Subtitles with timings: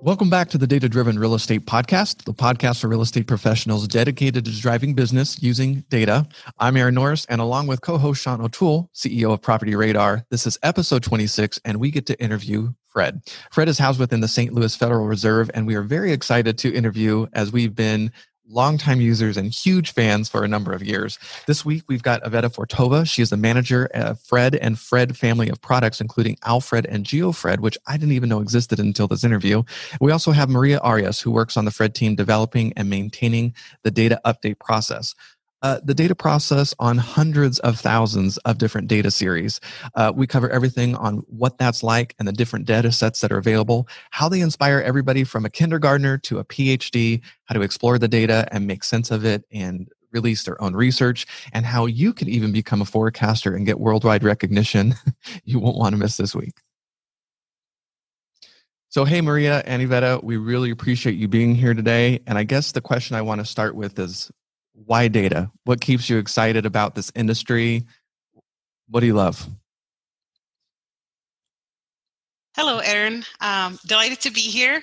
[0.00, 3.88] Welcome back to the Data Driven Real Estate Podcast, the podcast for real estate professionals
[3.88, 6.24] dedicated to driving business using data.
[6.60, 10.46] I'm Aaron Norris, and along with co host Sean O'Toole, CEO of Property Radar, this
[10.46, 13.22] is episode 26, and we get to interview Fred.
[13.50, 14.52] Fred is housed within the St.
[14.54, 18.12] Louis Federal Reserve, and we are very excited to interview as we've been
[18.48, 21.18] longtime users and huge fans for a number of years.
[21.46, 23.08] This week, we've got Iveta Fortova.
[23.08, 27.60] She is the manager of Fred and Fred family of products, including Alfred and GeoFred,
[27.60, 29.62] which I didn't even know existed until this interview.
[30.00, 33.90] We also have Maria Arias, who works on the Fred team developing and maintaining the
[33.90, 35.14] data update process
[35.62, 39.60] uh, the data process on hundreds of thousands of different data series.
[39.94, 43.38] Uh, we cover everything on what that's like and the different data sets that are
[43.38, 48.08] available, how they inspire everybody from a kindergartner to a PhD, how to explore the
[48.08, 52.28] data and make sense of it and release their own research, and how you can
[52.28, 54.94] even become a forecaster and get worldwide recognition.
[55.44, 56.62] you won't want to miss this week.
[58.90, 62.20] So, hey, Maria and Iveta, we really appreciate you being here today.
[62.26, 64.30] And I guess the question I want to start with is
[64.84, 65.50] why data?
[65.64, 67.84] What keeps you excited about this industry?
[68.88, 69.46] What do you love?
[72.56, 73.24] Hello, Aaron.
[73.40, 74.82] Um, delighted to be here.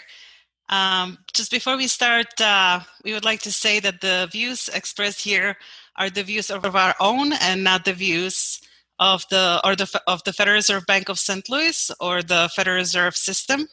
[0.70, 5.22] Um, just before we start, uh, we would like to say that the views expressed
[5.22, 5.58] here
[5.98, 8.62] are the views of our own and not the views
[8.98, 11.48] of the or the of the Federal Reserve Bank of St.
[11.50, 13.68] Louis or the Federal Reserve System.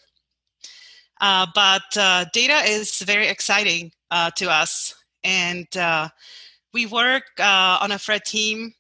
[1.21, 6.09] Uh, but uh, data is very exciting uh, to us and uh,
[6.73, 8.75] we work uh, on a FRED team,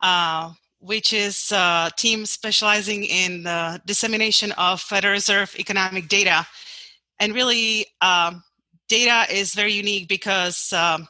[0.00, 6.46] uh, which is a team specializing in the dissemination of Federal Reserve economic data.
[7.20, 8.42] And really, um,
[8.88, 11.08] data is very unique because um,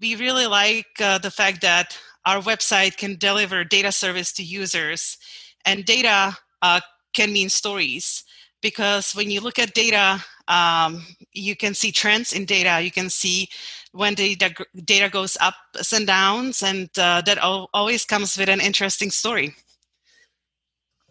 [0.00, 5.18] we really like uh, the fact that our website can deliver data service to users,
[5.66, 6.80] and data uh,
[7.12, 8.24] can mean stories
[8.64, 12.80] because when you look at data, um, you can see trends in data.
[12.80, 13.46] You can see
[13.94, 14.36] when the
[14.84, 15.54] data goes up
[15.92, 19.54] and downs, and uh, that always comes with an interesting story.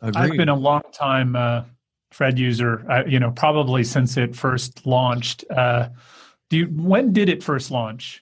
[0.02, 0.32] Agreed.
[0.32, 1.64] I've been a long time uh,
[2.12, 2.86] Fred user.
[2.92, 5.46] Uh, you know, probably since it first launched.
[5.50, 5.90] Uh,
[6.50, 8.22] do you, when did it first launch?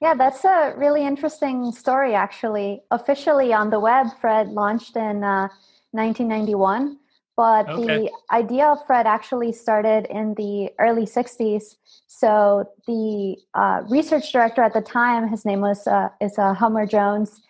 [0.00, 2.14] Yeah, that's a really interesting story.
[2.14, 7.05] Actually, officially on the web, Fred launched in 1991 uh,
[7.36, 7.86] but okay.
[7.86, 11.76] the idea of Fred actually started in the early 60s.
[12.06, 16.86] So the uh, research director at the time, his name was uh, is uh, Homer
[16.86, 17.42] Jones.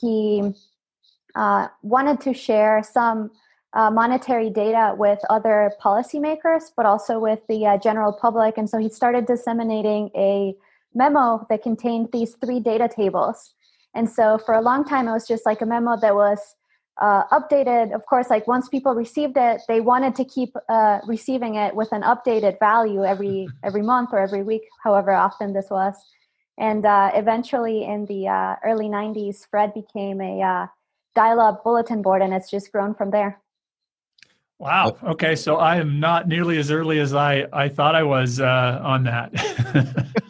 [0.00, 0.52] He
[1.36, 3.30] uh, wanted to share some
[3.74, 8.58] uh, monetary data with other policymakers, but also with the uh, general public.
[8.58, 10.54] And so he started disseminating a
[10.94, 13.54] memo that contained these three data tables.
[13.94, 16.56] And so for a long time, it was just like a memo that was
[17.00, 17.94] uh, updated.
[17.94, 21.90] Of course like once people received it they wanted to keep uh, receiving it with
[21.92, 25.94] an updated value every every month or every week however often this was.
[26.58, 30.66] And uh, eventually in the uh, early 90s fred became a uh,
[31.14, 33.40] dial-up bulletin board and it's just grown from there.
[34.58, 34.96] Wow.
[35.02, 38.80] Okay so i am not nearly as early as i i thought i was uh,
[38.82, 39.30] on that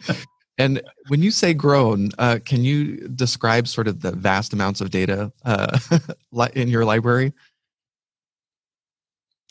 [0.59, 4.91] And when you say grown, uh, can you describe sort of the vast amounts of
[4.91, 5.79] data uh,
[6.53, 7.33] in your library?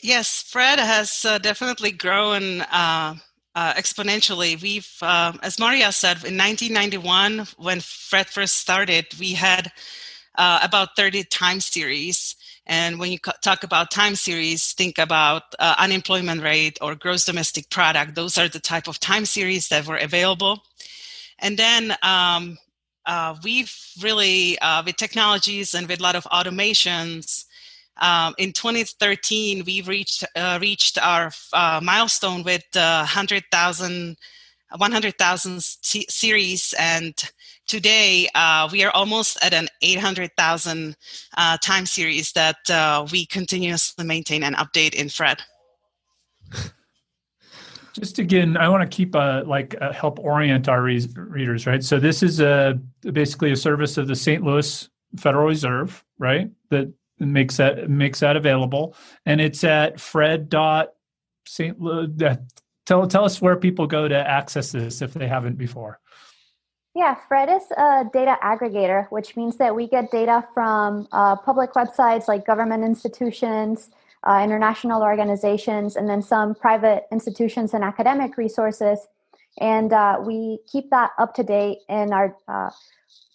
[0.01, 3.15] Yes, Fred has uh, definitely grown uh,
[3.55, 4.61] uh, exponentially.
[4.61, 9.71] We've, um, as Maria said, in 1991, when Fred first started, we had
[10.35, 12.35] uh, about 30 time series.
[12.67, 17.71] And when you talk about time series, think about uh, unemployment rate or gross domestic
[17.71, 18.13] product.
[18.13, 20.63] Those are the type of time series that were available.
[21.41, 22.57] And then um,
[23.05, 27.45] uh, we've really, uh, with technologies and with a lot of automations,
[28.01, 34.17] um, in 2013 we reached uh, reached our uh, milestone with 100,000
[34.77, 37.15] 100,000 series, and
[37.67, 40.95] today uh, we are almost at an 800,000
[41.35, 45.41] uh, time series that we continuously maintain and update in Fred.
[47.93, 51.83] Just again, I want to keep a like a help orient our re- readers, right?
[51.83, 54.43] So this is a basically a service of the St.
[54.43, 56.49] Louis Federal Reserve, right?
[56.69, 58.95] That makes that makes that available,
[59.25, 60.93] and it's at Fred dot
[61.45, 61.79] St.
[61.79, 62.09] Louis.
[62.23, 62.35] Uh,
[62.85, 65.99] tell tell us where people go to access this if they haven't before.
[66.95, 71.73] Yeah, Fred is a data aggregator, which means that we get data from uh, public
[71.73, 73.89] websites like government institutions,
[74.27, 78.99] uh, international organizations, and then some private institutions and academic resources.
[79.59, 82.69] And uh, we keep that up to date in our uh,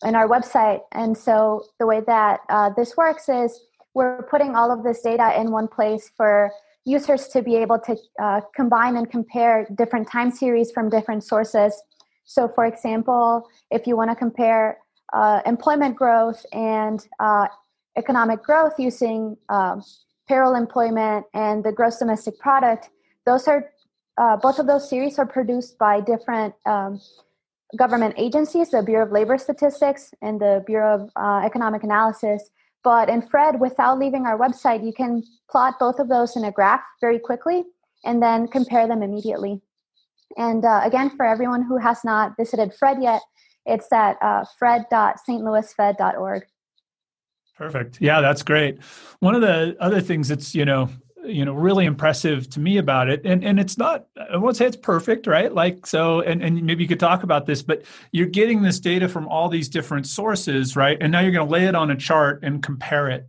[0.04, 0.80] in our website.
[0.92, 3.60] And so the way that uh, this works is
[3.94, 6.50] we're putting all of this data in one place for
[6.84, 11.82] users to be able to uh, combine and compare different time series from different sources.
[12.26, 14.78] So, for example, if you want to compare
[15.12, 17.06] uh, employment growth and
[17.96, 19.82] economic growth using um,
[20.28, 22.90] payroll employment and the gross domestic product,
[23.26, 23.70] those are
[24.16, 27.00] uh, both of those series are produced by different um,
[27.76, 32.50] government agencies, the Bureau of Labor Statistics and the Bureau of uh, Economic Analysis.
[32.84, 36.52] But in Fred, without leaving our website, you can plot both of those in a
[36.52, 37.64] graph very quickly
[38.04, 39.60] and then compare them immediately.
[40.36, 43.22] And uh, again, for everyone who has not visited Fred yet,
[43.66, 46.42] it's at uh, fred.stlouisfed.org.
[47.56, 48.00] Perfect.
[48.00, 48.82] Yeah, that's great.
[49.20, 50.88] One of the other things that's, you know,
[51.24, 54.66] you know really impressive to me about it and and it's not i won't say
[54.66, 55.52] it's perfect right?
[55.52, 59.08] Like so and, and maybe you could talk about this but you're getting this data
[59.08, 60.98] from all these different sources right?
[61.00, 63.26] And now you're going to lay it on a chart and compare it.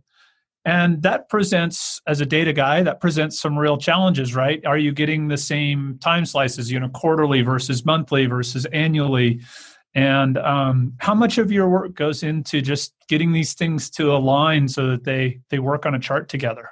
[0.64, 4.64] And that presents as a data guy that presents some real challenges right?
[4.66, 9.40] Are you getting the same time slices you know quarterly versus monthly versus annually
[9.96, 14.68] and um, how much of your work goes into just getting these things to align
[14.68, 16.70] so that they they work on a chart together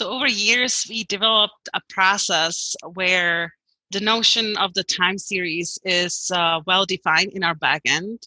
[0.00, 3.52] so over years, we developed a process where
[3.90, 8.26] the notion of the time series is uh, well defined in our backend.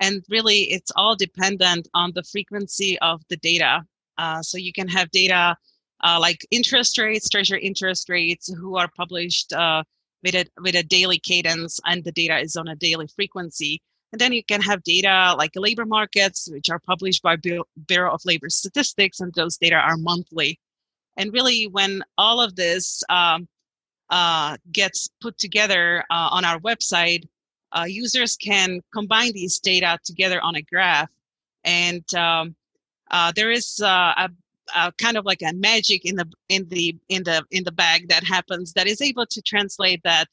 [0.00, 3.86] And really, it's all dependent on the frequency of the data.
[4.18, 5.56] Uh, so you can have data
[6.02, 9.82] uh, like interest rates, treasury interest rates, who are published uh,
[10.24, 13.80] with a with a daily cadence, and the data is on a daily frequency.
[14.12, 18.24] And then you can have data like labor markets, which are published by Bureau of
[18.24, 20.58] Labor Statistics, and those data are monthly.
[21.16, 23.48] And really, when all of this um,
[24.10, 27.24] uh, gets put together uh, on our website,
[27.72, 31.10] uh, users can combine these data together on a graph.
[31.64, 32.54] And um,
[33.10, 34.30] uh, there is uh, a,
[34.74, 38.08] a, kind of like a magic in the in the in the in the bag
[38.08, 40.26] that happens that is able to translate that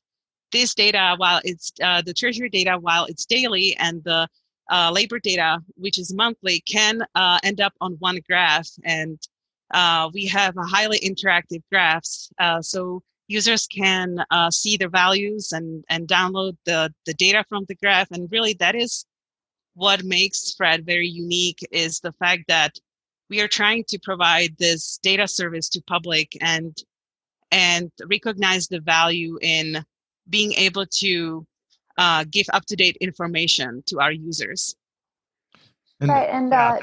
[0.51, 4.27] this data while it's uh, the treasury data while it's daily and the
[4.91, 7.01] labor data which is monthly can
[7.43, 9.19] end up on one graph and
[9.73, 15.51] uh, we have a highly interactive graphs, uh, so users can uh, see their values
[15.53, 18.11] and, and download the, the data from the graph.
[18.11, 19.05] And really, that is
[19.73, 22.77] what makes Fred very unique is the fact that
[23.31, 26.77] we are trying to provide this data service to public and
[27.51, 29.83] and recognize the value in
[30.29, 31.45] being able to
[31.97, 34.75] uh, give up-to-date information to our users.
[35.99, 36.79] And, right, and uh,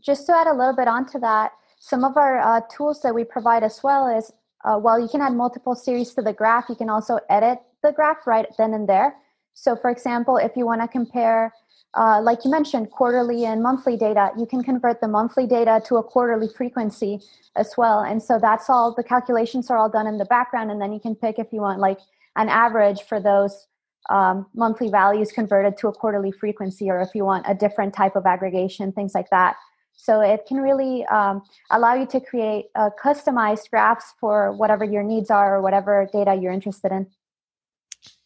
[0.00, 3.24] just to add a little bit onto that, some of our uh, tools that we
[3.24, 4.32] provide as well is
[4.64, 7.92] uh, while you can add multiple series to the graph, you can also edit the
[7.92, 9.16] graph right then and there.
[9.54, 11.52] So, for example, if you want to compare,
[11.94, 15.96] uh, like you mentioned, quarterly and monthly data, you can convert the monthly data to
[15.96, 17.20] a quarterly frequency
[17.56, 18.00] as well.
[18.00, 20.70] And so that's all the calculations are all done in the background.
[20.70, 21.98] And then you can pick if you want like
[22.36, 23.66] an average for those
[24.08, 28.16] um, monthly values converted to a quarterly frequency, or if you want a different type
[28.16, 29.56] of aggregation, things like that.
[29.94, 35.02] So it can really um, allow you to create uh, customized graphs for whatever your
[35.02, 37.06] needs are or whatever data you're interested in.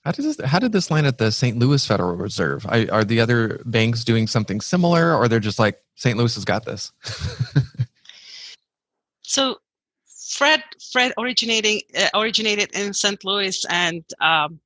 [0.05, 1.58] How did this, how did this land at the St.
[1.58, 2.64] Louis Federal Reserve?
[2.69, 6.17] I, are the other banks doing something similar, or they're just like St.
[6.17, 6.93] Louis has got this?
[9.23, 9.56] so,
[10.28, 13.25] Fred Fred originating uh, originated in St.
[13.25, 14.61] Louis, and um,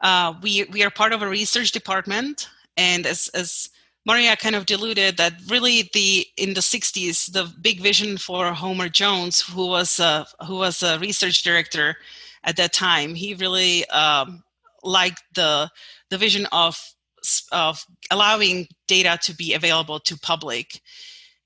[0.00, 2.48] uh, we we are part of a research department.
[2.76, 3.70] And as as
[4.06, 8.88] Maria kind of deluded that really the in the 60s the big vision for Homer
[8.88, 11.96] Jones, who was a, who was a research director
[12.44, 14.42] at that time, he really um,
[14.82, 15.70] liked the
[16.10, 16.78] the vision of
[17.52, 20.80] of allowing data to be available to public.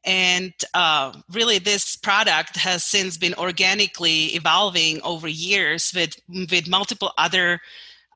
[0.05, 6.17] And uh, really, this product has since been organically evolving over years with
[6.51, 7.61] with multiple other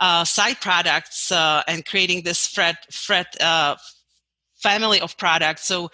[0.00, 3.76] uh, side products uh, and creating this Fred Fred uh,
[4.56, 5.64] family of products.
[5.64, 5.90] So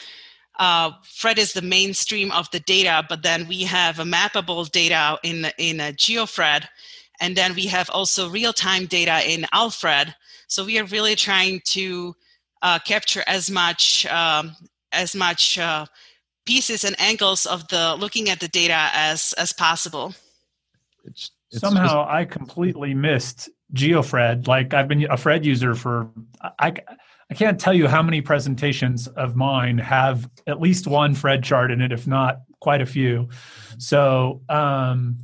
[0.59, 5.19] uh, Fred is the mainstream of the data, but then we have a mappable data
[5.23, 6.67] in in a GeoFred,
[7.21, 10.15] and then we have also real-time data in Alfred.
[10.49, 12.15] So we are really trying to
[12.61, 14.55] uh, capture as much um,
[14.93, 15.87] as much uh,
[16.45, 20.15] pieces and angles of the looking at the data as as possible.
[21.05, 22.11] It's, it's Somehow, just...
[22.11, 24.47] I completely missed GeoFred.
[24.47, 26.11] Like I've been a Fred user for
[26.59, 26.75] I
[27.33, 31.71] I can't tell you how many presentations of mine have at least one Fred chart
[31.71, 33.31] in it, if not quite a few.
[33.79, 35.17] So, um,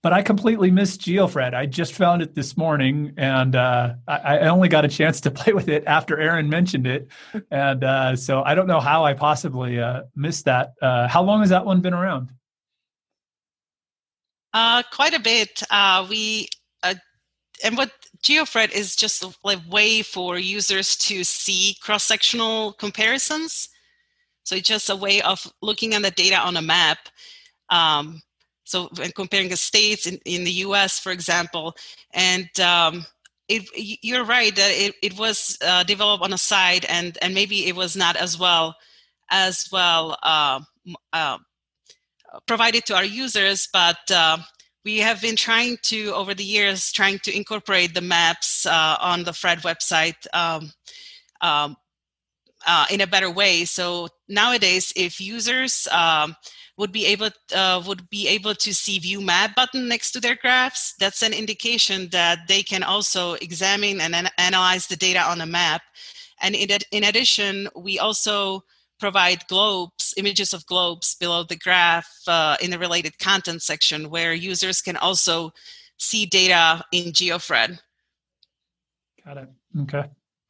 [0.00, 1.54] but I completely missed GeoFred.
[1.54, 5.30] I just found it this morning, and uh, I, I, only got a chance to
[5.32, 7.08] play with it after Aaron mentioned it,
[7.50, 10.74] and uh, so I don't know how I possibly uh, missed that.
[10.80, 12.30] Uh, how long has that one been around?
[14.54, 15.60] Uh, quite a bit.
[15.70, 16.50] Uh, we
[17.64, 17.90] and what
[18.22, 23.68] GeoFred is just a way for users to see cross-sectional comparisons.
[24.44, 26.98] So it's just a way of looking at the data on a map.
[27.70, 28.22] Um,
[28.64, 31.74] so when comparing the states in, in the U.S., for example,
[32.12, 33.04] and um,
[33.48, 33.62] it,
[34.02, 37.76] you're right that it, it was uh, developed on a side, and and maybe it
[37.76, 38.74] was not as well
[39.30, 40.60] as well uh,
[41.12, 41.38] uh,
[42.46, 44.38] provided to our users, but uh,
[44.84, 49.24] we have been trying to over the years trying to incorporate the maps uh, on
[49.24, 50.72] the Fred website um,
[51.40, 51.76] um,
[52.66, 53.64] uh, in a better way.
[53.64, 56.36] So nowadays, if users um,
[56.76, 60.36] would be able uh, would be able to see view map button next to their
[60.36, 65.38] graphs, that's an indication that they can also examine and an- analyze the data on
[65.38, 65.82] the map.
[66.40, 68.62] And in, ad- in addition, we also
[68.98, 74.32] provide globes, images of globes below the graph uh, in the related content section where
[74.32, 75.52] users can also
[75.98, 77.78] see data in GeoFred.
[79.24, 79.48] Got it.
[79.82, 80.04] Okay.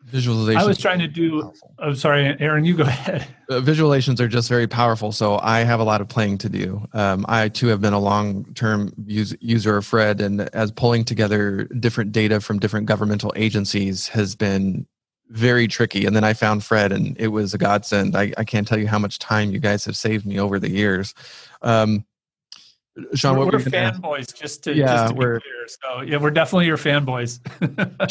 [0.04, 0.60] Visualization.
[0.60, 1.52] I was trying to do.
[1.78, 2.64] I'm oh, sorry, Aaron.
[2.64, 3.26] You go ahead.
[3.50, 6.86] Uh, visualizations are just very powerful, so I have a lot of playing to do.
[6.94, 11.64] Um, I too have been a long-term use, user of Fred, and as pulling together
[11.80, 14.86] different data from different governmental agencies has been
[15.28, 16.06] very tricky.
[16.06, 18.16] And then I found Fred, and it was a godsend.
[18.16, 20.70] I, I can't tell you how much time you guys have saved me over the
[20.70, 21.14] years.
[21.62, 22.04] Um,
[23.14, 25.66] Sean, we're, what we're fanboys, just to, yeah, just to we're, clear.
[25.68, 27.38] So yeah, we're definitely your fanboys.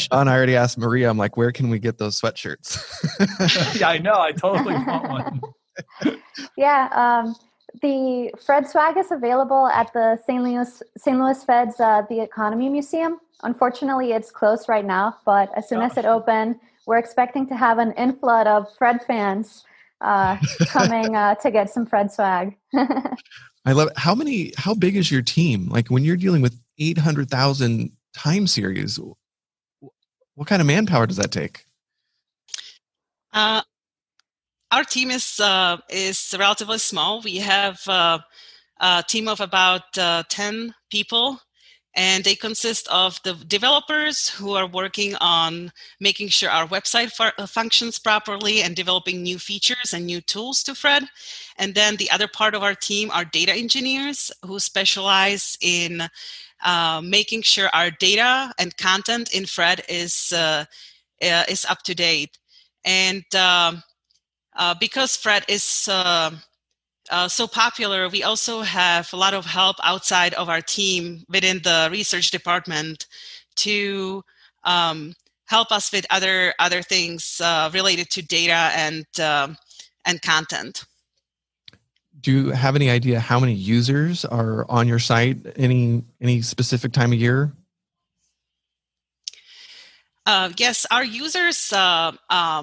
[0.00, 1.10] Sean, I already asked Maria.
[1.10, 3.78] I'm like, where can we get those sweatshirts?
[3.80, 4.18] yeah, I know.
[4.18, 5.40] I totally want one.
[6.56, 7.36] yeah, um,
[7.82, 10.42] the Fred swag is available at the St.
[10.42, 11.18] Louis St.
[11.18, 13.18] Louis Fed's uh, the Economy Museum.
[13.42, 16.56] Unfortunately, it's closed right now, but as soon as it opens,
[16.88, 19.62] we're expecting to have an influx of Fred fans
[20.00, 22.56] uh, coming uh, to get some Fred swag.
[22.74, 23.98] I love it.
[23.98, 24.54] how many.
[24.56, 25.68] How big is your team?
[25.68, 28.98] Like when you're dealing with eight hundred thousand time series,
[30.34, 31.66] what kind of manpower does that take?
[33.34, 33.60] Uh,
[34.70, 37.20] our team is uh, is relatively small.
[37.20, 38.20] We have uh,
[38.80, 41.38] a team of about uh, ten people
[41.98, 47.46] and they consist of the developers who are working on making sure our website fu-
[47.48, 51.02] functions properly and developing new features and new tools to Fred.
[51.56, 56.02] And then the other part of our team are data engineers who specialize in
[56.64, 60.66] uh, making sure our data and content in Fred is uh,
[61.20, 62.38] uh, is up to date.
[62.84, 63.82] And um,
[64.54, 65.88] uh, because Fred is
[67.10, 71.60] uh, so popular, we also have a lot of help outside of our team within
[71.62, 73.06] the research department
[73.56, 74.22] to
[74.64, 75.14] um,
[75.46, 79.48] help us with other other things uh, related to data and uh,
[80.04, 80.84] and content.
[82.20, 85.38] Do you have any idea how many users are on your site?
[85.56, 87.52] Any any specific time of year?
[90.26, 92.62] Uh, yes, our users uh, uh,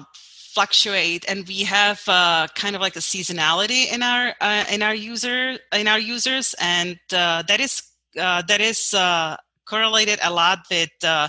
[0.56, 4.94] fluctuate and we have uh, kind of like a seasonality in our uh, in our
[4.94, 7.82] user in our users and uh, that is
[8.18, 9.36] uh, that is uh,
[9.66, 11.28] correlated a lot with uh,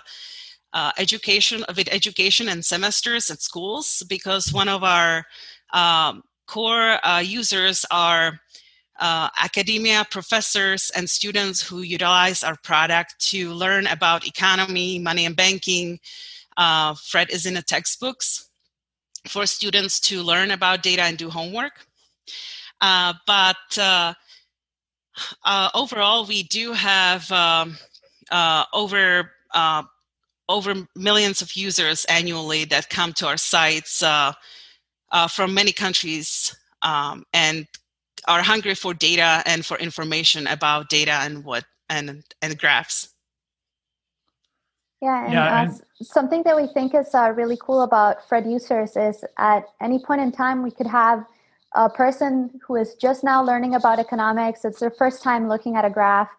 [0.97, 5.25] education with education and semesters at schools because one of our
[5.73, 8.39] um, core users are
[9.01, 15.99] academia professors and students who utilize our product to learn about economy money and banking.
[17.11, 18.46] Fred is in the textbooks
[19.27, 21.85] for students to learn about data and do homework.
[22.81, 24.13] Uh, but uh,
[25.43, 27.77] uh, overall, we do have um,
[28.31, 29.83] uh, over uh,
[30.49, 34.31] over millions of users annually that come to our sites uh,
[35.29, 37.67] from many countries um, and
[38.27, 43.13] are hungry for data and for information about data and what and and graphs.
[45.01, 48.97] Yeah, and, yeah, and something that we think is uh, really cool about Fred users
[48.97, 51.23] is at any point in time we could have
[51.75, 54.65] a person who is just now learning about economics.
[54.65, 56.29] It's their first time looking at a graph,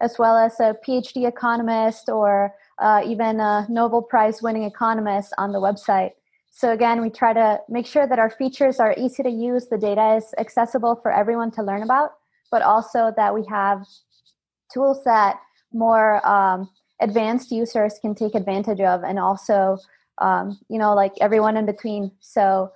[0.00, 5.52] as well as a PhD economist or uh, even a Nobel Prize winning economist on
[5.52, 6.12] the website.
[6.50, 9.78] So again, we try to make sure that our features are easy to use, the
[9.78, 12.14] data is accessible for everyone to learn about,
[12.50, 13.84] but also that we have
[14.72, 15.38] tools that
[15.72, 16.68] more um,
[17.00, 19.78] advanced users can take advantage of and also
[20.18, 22.10] um, you know like everyone in between.
[22.20, 22.72] So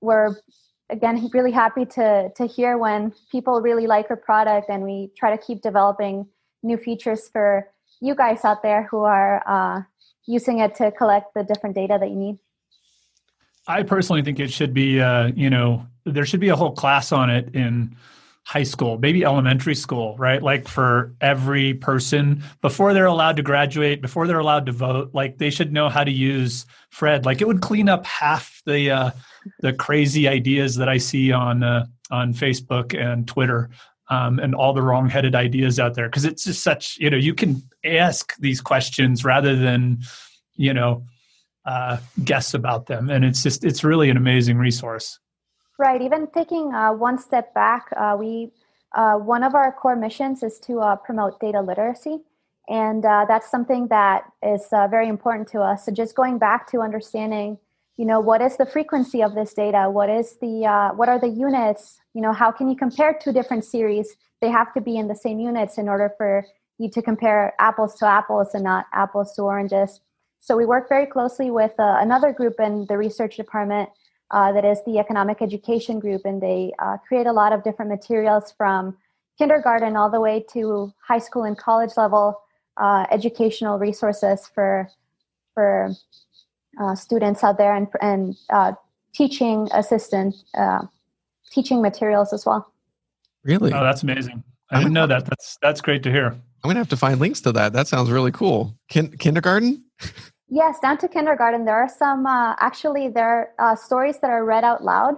[0.00, 0.36] we're
[0.90, 5.34] again really happy to to hear when people really like our product and we try
[5.34, 6.26] to keep developing
[6.62, 7.68] new features for
[8.00, 9.82] you guys out there who are uh,
[10.26, 12.38] using it to collect the different data that you need.
[13.66, 17.12] I personally think it should be uh, you know there should be a whole class
[17.12, 17.96] on it in
[18.44, 20.42] high school, maybe elementary school, right?
[20.42, 25.38] Like for every person before they're allowed to graduate, before they're allowed to vote, like
[25.38, 27.24] they should know how to use Fred.
[27.24, 29.10] Like it would clean up half the uh,
[29.60, 33.70] the crazy ideas that I see on uh, on Facebook and Twitter.
[34.10, 37.34] Um, and all the wrong-headed ideas out there because it's just such you know you
[37.34, 40.00] can ask these questions rather than
[40.54, 41.06] you know
[41.64, 45.18] uh, guess about them and it's just it's really an amazing resource
[45.78, 46.02] Right.
[46.02, 48.52] Even taking uh, one step back, uh, we
[48.94, 52.18] uh, one of our core missions is to uh, promote data literacy,
[52.68, 55.86] and uh, that's something that is uh, very important to us.
[55.86, 57.58] So just going back to understanding,
[57.96, 59.88] you know, what is the frequency of this data?
[59.90, 61.98] What is the what are the units?
[62.12, 64.14] You know, how can you compare two different series?
[64.42, 66.44] They have to be in the same units in order for
[66.78, 70.00] you to compare apples to apples and not apples to oranges.
[70.38, 73.88] So we work very closely with another group in the research department
[74.32, 77.90] uh, that is the economic education group, and they uh, create a lot of different
[77.90, 78.96] materials from
[79.38, 82.40] kindergarten all the way to high school and college level
[82.78, 84.88] uh, educational resources for
[85.54, 85.90] for
[86.80, 88.72] uh, students out there and, and uh,
[89.14, 90.80] teaching assistant uh,
[91.50, 92.72] teaching materials as well.
[93.44, 93.72] Really?
[93.72, 94.42] Oh, that's amazing!
[94.70, 95.26] I didn't know that.
[95.26, 96.28] That's that's great to hear.
[96.28, 97.72] I'm gonna have to find links to that.
[97.72, 98.74] That sounds really cool.
[98.88, 99.84] Kin- kindergarten.
[100.54, 101.64] Yes, down to kindergarten.
[101.64, 105.14] There are some, uh, actually, there are uh, stories that are read out loud.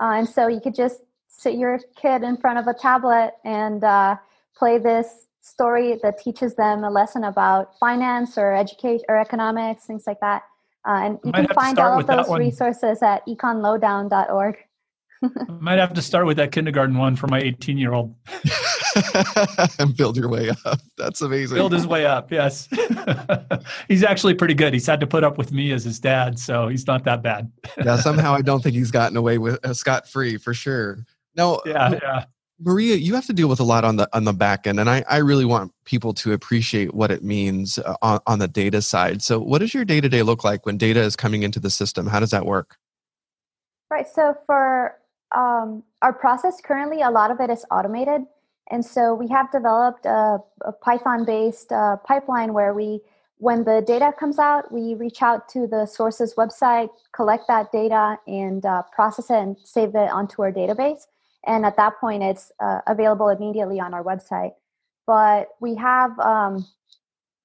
[0.00, 3.82] Uh, and so you could just sit your kid in front of a tablet and
[3.82, 4.14] uh,
[4.56, 10.04] play this story that teaches them a lesson about finance or education or economics, things
[10.06, 10.42] like that.
[10.86, 14.56] Uh, and you can find all of those resources at econlowdown.org.
[15.60, 18.14] might have to start with that kindergarten one for my 18 year old.
[19.78, 20.80] and build your way up.
[20.96, 21.56] That's amazing.
[21.56, 22.68] Build his way up, yes.
[23.88, 24.72] he's actually pretty good.
[24.72, 27.50] He's had to put up with me as his dad, so he's not that bad.
[27.84, 30.98] yeah, somehow I don't think he's gotten away with uh, scot free for sure.
[31.36, 32.24] No, yeah, yeah.
[32.58, 34.88] Maria, you have to deal with a lot on the on the back end, and
[34.88, 38.80] I, I really want people to appreciate what it means uh, on, on the data
[38.80, 39.22] side.
[39.22, 41.68] So, what does your day to day look like when data is coming into the
[41.68, 42.06] system?
[42.06, 42.78] How does that work?
[43.90, 44.06] Right.
[44.08, 44.94] So, for
[45.34, 48.22] um, our process currently, a lot of it is automated.
[48.70, 53.00] And so we have developed a, a Python based uh, pipeline where we,
[53.38, 58.18] when the data comes out, we reach out to the source's website, collect that data,
[58.26, 61.02] and uh, process it and save it onto our database.
[61.46, 64.52] And at that point, it's uh, available immediately on our website.
[65.06, 66.66] But we have um,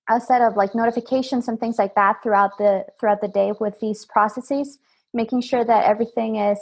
[0.10, 3.80] a set of like notifications and things like that throughout the throughout the day with
[3.80, 4.80] these processes,
[5.14, 6.60] making sure that everything is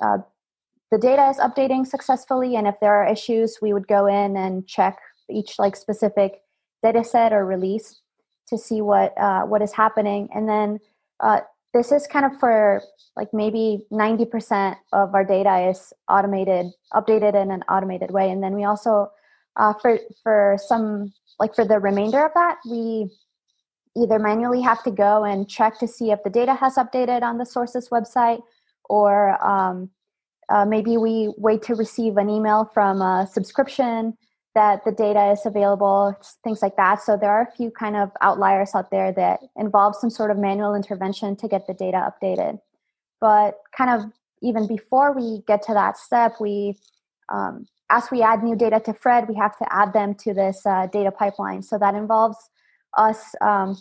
[0.00, 0.18] uh,
[0.90, 4.66] the data is updating successfully and if there are issues we would go in and
[4.66, 4.98] check
[5.30, 6.40] each like specific
[6.82, 8.00] data set or release
[8.48, 10.28] to see what uh, what is happening.
[10.34, 10.78] And then
[11.20, 11.40] uh,
[11.74, 12.82] this is kind of for
[13.16, 18.30] like maybe 90% of our data is automated updated in an automated way.
[18.30, 19.10] And then we also
[19.56, 23.10] uh, for for some like for the remainder of that we
[23.96, 27.38] either manually have to go and check to see if the data has updated on
[27.38, 28.42] the sources website
[28.88, 29.90] or um,
[30.48, 34.16] uh, maybe we wait to receive an email from a subscription
[34.54, 37.02] that the data is available, things like that.
[37.02, 40.38] So there are a few kind of outliers out there that involve some sort of
[40.38, 42.58] manual intervention to get the data updated.
[43.20, 46.78] But kind of even before we get to that step, we
[47.28, 50.64] um, as we add new data to Fred, we have to add them to this
[50.66, 51.62] uh, data pipeline.
[51.62, 52.36] So that involves
[52.96, 53.76] us um,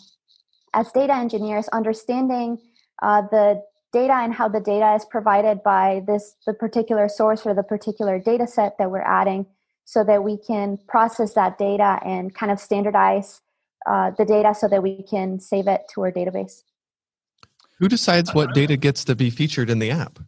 [0.74, 2.60] as data engineers understanding
[3.02, 3.64] uh, the
[3.96, 8.20] data and how the data is provided by this the particular source or the particular
[8.20, 9.46] data set that we're adding
[9.86, 13.40] so that we can process that data and kind of standardize
[13.90, 16.64] uh, the data so that we can save it to our database.
[17.80, 20.20] Who decides what data gets to be featured in the app?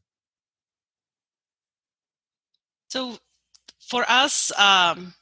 [2.88, 3.18] So
[3.82, 5.14] for us um,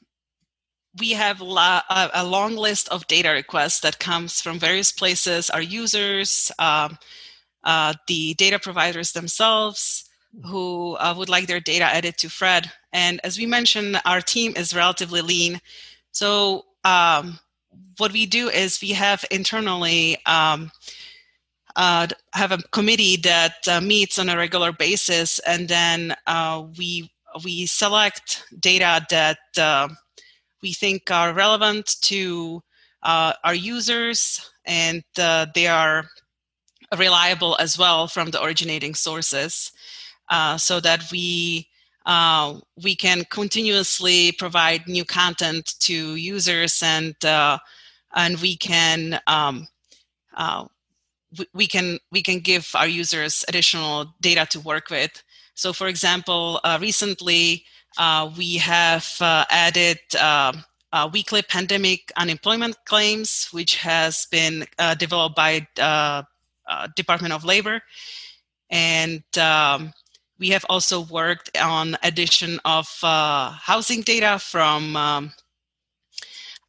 [0.99, 6.51] we have a long list of data requests that comes from various places our users
[6.60, 6.99] um,
[7.65, 10.10] uh, the data providers themselves
[10.45, 12.71] who uh, would like their data added to Fred.
[12.93, 15.60] And as we mentioned, our team is relatively lean.
[16.12, 17.39] So um,
[17.97, 20.71] what we do is we have internally um,
[21.75, 27.12] uh, have a committee that uh, meets on a regular basis, and then uh, we
[27.43, 29.89] we select data that uh,
[30.62, 32.62] we think are relevant to
[33.04, 36.06] our users, and they are
[36.98, 39.71] reliable as well from the originating sources
[40.30, 41.67] uh, so that we
[42.06, 47.58] uh, we can continuously provide new content to users and uh,
[48.13, 49.67] and we can um,
[50.38, 50.65] uh,
[51.38, 55.24] we, we, can we can give our users additional data to work with.
[55.56, 57.65] So for example uh, recently
[57.98, 60.63] Uh, we have uh, added um,
[61.13, 66.24] weekly pandemic unemployment claims, which has been uh, developed by uh,
[66.95, 67.82] Department of Labor,
[68.69, 69.93] and um,
[70.39, 75.32] we have also worked on addition of housing data from um,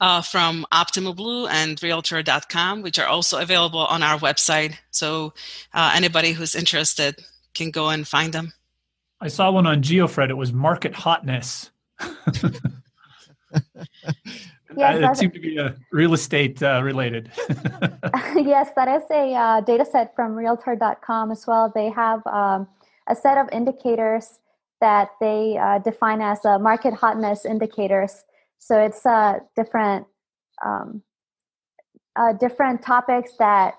[0.01, 4.75] uh, from Optimal Blue and Realtor.com, which are also available on our website.
[4.91, 5.33] So
[5.73, 8.53] uh, anybody who's interested can go and find them.
[9.21, 10.29] I saw one on GeoFred.
[10.31, 11.71] It was market hotness.
[14.77, 17.31] yes, it seemed to be a real estate uh, related.
[18.37, 21.71] yes, that is a uh, data set from Realtor.com as well.
[21.75, 22.67] They have um,
[23.09, 24.41] a set of indicators
[24.81, 28.25] that they uh, define as uh, market hotness indicators
[28.59, 30.07] so it's uh, different
[30.65, 31.03] um,
[32.17, 33.75] uh, different topics that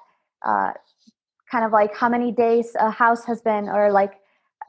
[0.45, 0.71] uh,
[1.51, 4.13] kind of like how many days a house has been, or like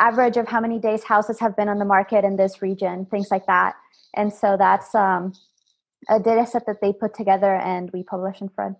[0.01, 3.29] average of how many days houses have been on the market in this region, things
[3.31, 3.75] like that.
[4.17, 5.35] And so that's um,
[6.09, 8.77] a data set that they put together and we publish in Fred.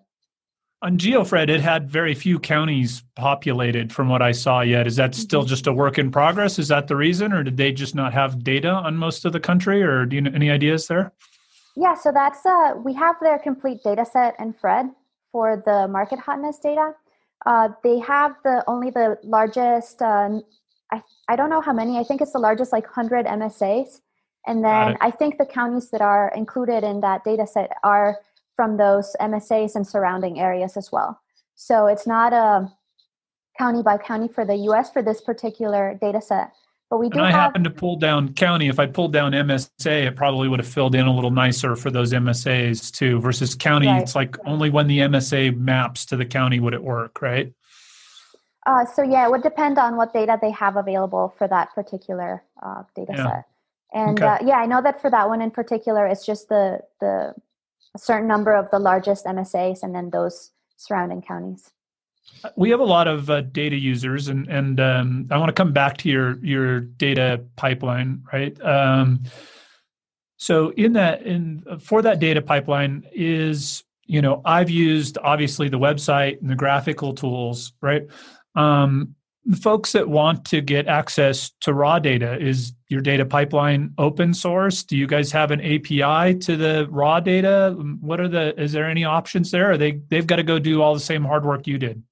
[0.81, 4.87] On GeoFred, it had very few counties populated from what I saw yet.
[4.87, 5.49] Is that still mm-hmm.
[5.49, 6.57] just a work in progress?
[6.57, 9.41] Is that the reason, or did they just not have data on most of the
[9.41, 11.11] country, or do you know any ideas there?
[11.75, 14.89] Yeah, so that's uh, we have their complete data set in Fred
[15.33, 16.93] for the market hotness data.
[17.45, 20.01] Uh, they have the only the largest.
[20.01, 20.39] Uh,
[20.93, 21.97] I I don't know how many.
[21.99, 23.99] I think it's the largest, like hundred MSAs,
[24.47, 28.17] and then I think the counties that are included in that data set are
[28.55, 31.19] from those MSAs and surrounding areas as well.
[31.55, 32.71] So it's not a
[33.57, 34.91] county by county for the U.S.
[34.91, 36.51] for this particular data set.
[36.89, 37.19] But we do.
[37.19, 38.67] And I have, happened to pull down county.
[38.67, 41.91] If I pulled down MSA, it probably would have filled in a little nicer for
[41.91, 43.19] those MSAs too.
[43.19, 44.01] Versus county, right.
[44.01, 47.53] it's like only when the MSA maps to the county would it work, right?
[48.65, 52.43] Uh, so yeah, it would depend on what data they have available for that particular
[52.63, 53.23] uh, data yeah.
[53.23, 53.45] set.
[53.93, 54.27] And okay.
[54.27, 57.33] uh, yeah, I know that for that one in particular, it's just the the
[57.95, 61.71] a certain number of the largest MSAs and then those surrounding counties.
[62.55, 65.73] We have a lot of uh, data users, and and um, I want to come
[65.73, 68.59] back to your your data pipeline, right?
[68.61, 69.23] Um,
[70.37, 75.79] so in that in for that data pipeline is you know I've used obviously the
[75.79, 78.07] website and the graphical tools, right?
[78.55, 83.93] Um, the folks that want to get access to raw data is your data pipeline
[83.97, 84.83] open source?
[84.83, 87.75] Do you guys have an api to the raw data?
[88.01, 89.71] What are the is there any options there?
[89.71, 92.03] Or they they've got to go do all the same hard work you did.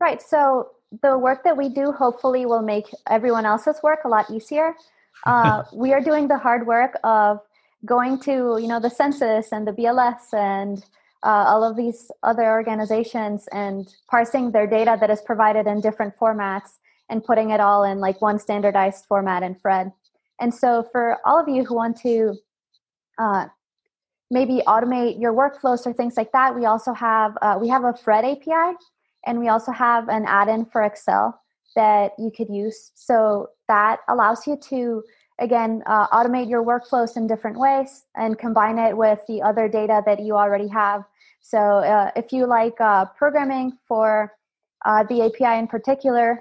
[0.00, 4.30] Right so the work that we do hopefully will make everyone else's work a lot
[4.30, 4.74] easier.
[5.24, 7.38] Uh, we are doing the hard work of
[7.84, 10.84] going to you know the census and the bls and
[11.24, 16.16] uh, all of these other organizations and parsing their data that is provided in different
[16.18, 19.92] formats and putting it all in like one standardized format in Fred.
[20.40, 22.34] And so, for all of you who want to
[23.18, 23.46] uh,
[24.30, 27.94] maybe automate your workflows or things like that, we also have uh, we have a
[27.94, 28.76] Fred API,
[29.26, 31.38] and we also have an add-in for Excel
[31.76, 32.90] that you could use.
[32.94, 35.04] So that allows you to
[35.38, 40.02] again uh, automate your workflows in different ways and combine it with the other data
[40.06, 41.04] that you already have
[41.42, 44.32] so uh, if you like uh, programming for
[44.84, 46.40] uh, the API in particular,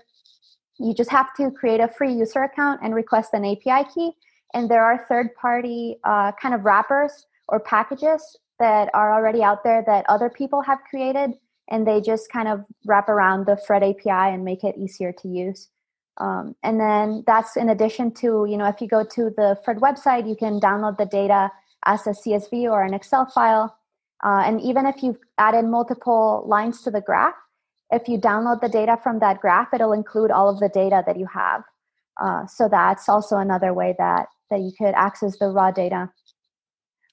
[0.80, 4.12] you just have to create a free user account and request an API key.
[4.54, 9.64] And there are third party uh, kind of wrappers or packages that are already out
[9.64, 11.32] there that other people have created.
[11.70, 15.28] And they just kind of wrap around the Fred API and make it easier to
[15.28, 15.70] use.
[16.18, 19.78] Um, and then that's in addition to, you know, if you go to the Fred
[19.78, 21.50] website, you can download the data
[21.86, 23.76] as a CSV or an Excel file
[24.24, 27.36] uh, and even if you've added multiple lines to the graph,
[27.92, 31.18] if you download the data from that graph, it'll include all of the data that
[31.18, 31.64] you have.
[32.22, 36.10] Uh, so that's also another way that that you could access the raw data.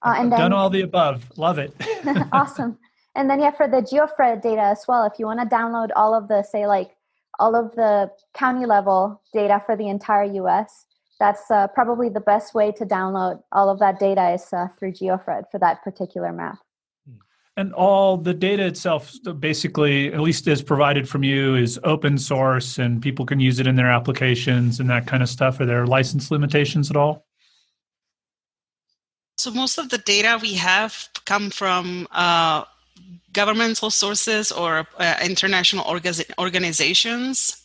[0.02, 1.24] Uh, and then, done all the above.
[1.36, 1.72] Love it.
[2.32, 2.78] awesome.
[3.14, 6.14] And then yeah, for the GeoFred data as well, if you want to download all
[6.14, 6.90] of the say like
[7.38, 10.86] all of the county level data for the entire U.S.,
[11.18, 14.92] that's uh, probably the best way to download all of that data is uh, through
[14.92, 16.58] GeoFred for that particular map.
[17.58, 22.78] And all the data itself, basically, at least is provided from you, is open source
[22.78, 25.58] and people can use it in their applications and that kind of stuff.
[25.58, 27.26] Are there license limitations at all?
[29.38, 32.62] So, most of the data we have come from uh,
[33.32, 37.60] governmental sources or uh, international orga- organizations.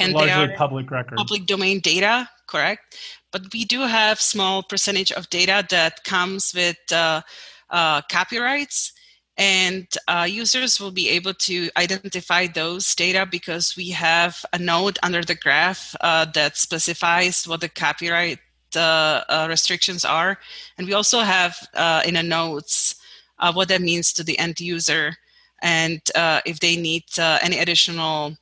[0.00, 1.18] And largely they are public record.
[1.18, 2.96] Public domain data, correct?
[3.30, 7.22] But we do have small percentage of data that comes with uh,
[7.70, 8.92] uh, copyrights
[9.38, 14.98] and uh, users will be able to identify those data because we have a node
[15.02, 18.40] under the graph uh, that specifies what the copyright
[18.76, 20.38] uh, uh, restrictions are.
[20.76, 22.96] And we also have uh, in a notes
[23.38, 25.14] uh, what that means to the end user
[25.62, 26.00] and
[26.44, 28.36] if they need any additional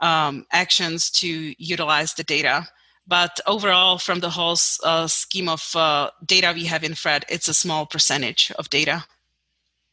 [0.00, 2.66] um, actions to utilize the data.
[3.06, 7.48] But overall, from the whole uh, scheme of uh, data we have in FRED, it's
[7.48, 9.04] a small percentage of data.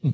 [0.02, 0.12] Hmm.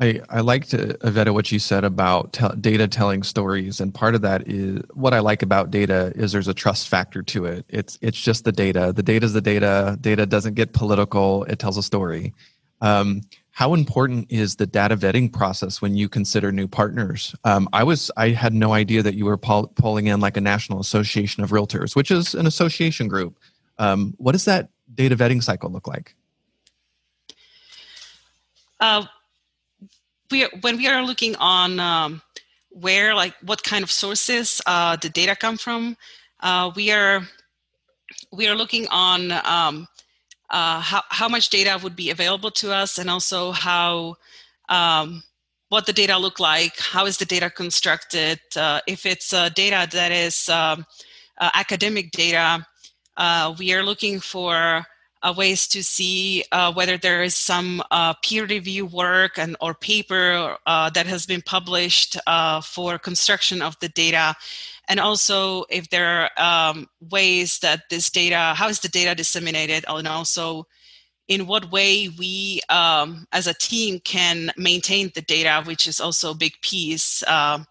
[0.00, 3.92] I, I liked, uh, to Iveta what you said about te- data telling stories, and
[3.92, 7.46] part of that is what I like about data is there's a trust factor to
[7.46, 7.64] it.
[7.68, 8.92] It's it's just the data.
[8.94, 9.98] The data is the data.
[10.00, 11.44] Data doesn't get political.
[11.44, 12.32] It tells a story.
[12.80, 17.34] Um, how important is the data vetting process when you consider new partners?
[17.44, 20.40] Um, I was I had no idea that you were pull, pulling in like a
[20.40, 23.38] National Association of Realtors, which is an association group.
[23.78, 26.16] Um, what does that data vetting cycle look like?
[28.80, 29.04] Uh,
[30.30, 32.22] we when we are looking on um,
[32.70, 35.94] where like what kind of sources uh, the data come from,
[36.40, 37.28] uh, we are
[38.32, 39.86] we are looking on um,
[40.52, 44.14] uh, how how much data would be available to us, and also how
[44.68, 45.22] um,
[45.68, 48.38] what the data look like, how is the data constructed.
[48.54, 50.84] Uh, if it's data that is um,
[51.40, 52.66] uh, academic data,
[53.16, 54.86] uh, we are looking for
[55.22, 59.74] uh, ways to see uh, whether there is some uh, peer review work and or
[59.74, 64.34] paper uh, that has been published uh, for construction of the data
[64.88, 69.84] and also if there are um, ways that this data how is the data disseminated
[69.88, 70.64] and also
[71.28, 76.32] in what way we um, as a team can maintain the data which is also
[76.32, 77.66] a big piece um,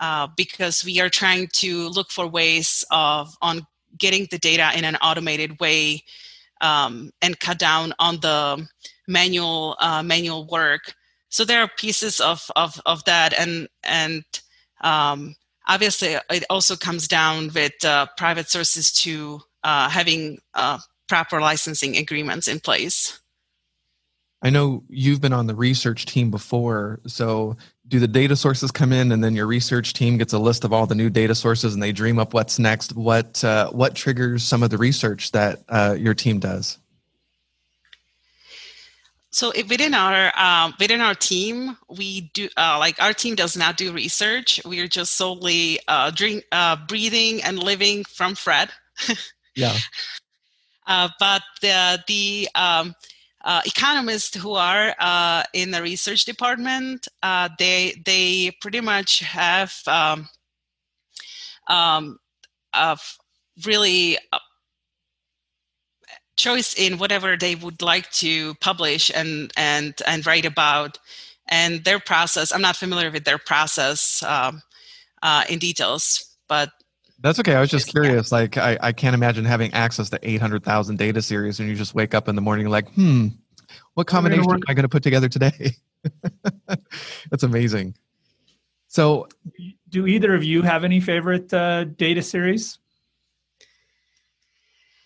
[0.00, 3.66] uh, because we are trying to look for ways of on
[3.98, 6.02] getting the data in an automated way
[6.60, 8.66] um, and cut down on the
[9.08, 10.94] manual uh, manual work.
[11.28, 14.24] So there are pieces of of, of that, and and
[14.80, 15.34] um,
[15.70, 20.78] obviously it also comes down with uh, private sources to uh, having uh,
[21.08, 23.20] proper licensing agreements in place.
[24.42, 27.56] I know you've been on the research team before, so
[27.86, 30.72] do the data sources come in and then your research team gets a list of
[30.72, 34.42] all the new data sources and they dream up what's next what uh, what triggers
[34.42, 36.78] some of the research that uh, your team does
[39.30, 43.76] so within our um, within our team we do uh, like our team does not
[43.76, 44.60] do research.
[44.64, 48.70] We are just solely uh, drink, uh, breathing and living from fred.
[49.56, 49.76] Yeah.
[50.86, 52.94] Uh, but the the um,
[53.44, 59.74] uh, economists who are uh, in the research department, uh, they they pretty much have
[59.86, 60.28] um,
[61.68, 62.18] um,
[63.64, 64.38] really uh,
[66.40, 70.98] choice in whatever they would like to publish and and and write about,
[71.48, 72.52] and their process.
[72.52, 74.62] I'm not familiar with their process um,
[75.22, 76.70] uh, in details, but
[77.20, 77.54] that's okay.
[77.54, 78.32] I was just curious.
[78.32, 78.38] Yeah.
[78.38, 82.14] Like, I, I can't imagine having access to 800,000 data series and you just wake
[82.14, 83.28] up in the morning like, hmm,
[83.94, 85.72] what combination am I going to put together today?
[87.30, 87.94] That's amazing.
[88.88, 89.28] So,
[89.88, 92.78] do either of you have any favorite uh, data series?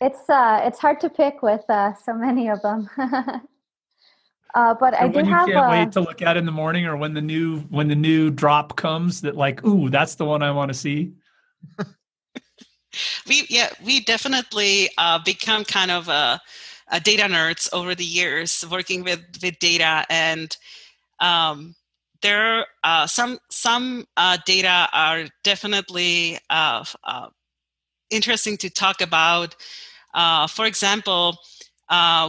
[0.00, 2.90] It's uh, it's hard to pick with uh, so many of them.
[2.98, 5.48] uh, but I do you have.
[5.48, 8.30] Can't wait to look at in the morning, or when the new when the new
[8.30, 11.12] drop comes, that like, ooh, that's the one I want to see
[13.28, 16.40] we yeah we definitely uh, become kind of a,
[16.88, 20.56] a, data nerds over the years working with with data and
[21.20, 21.74] um,
[22.22, 27.28] there are uh, some some uh, data are definitely uh, uh,
[28.14, 29.54] interesting to talk about
[30.14, 31.36] uh, for example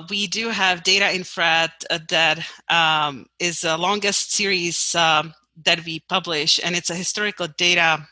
[0.10, 1.72] we do have data in FRED
[2.10, 8.06] that um, is the longest series um, that we publish and it's a historical data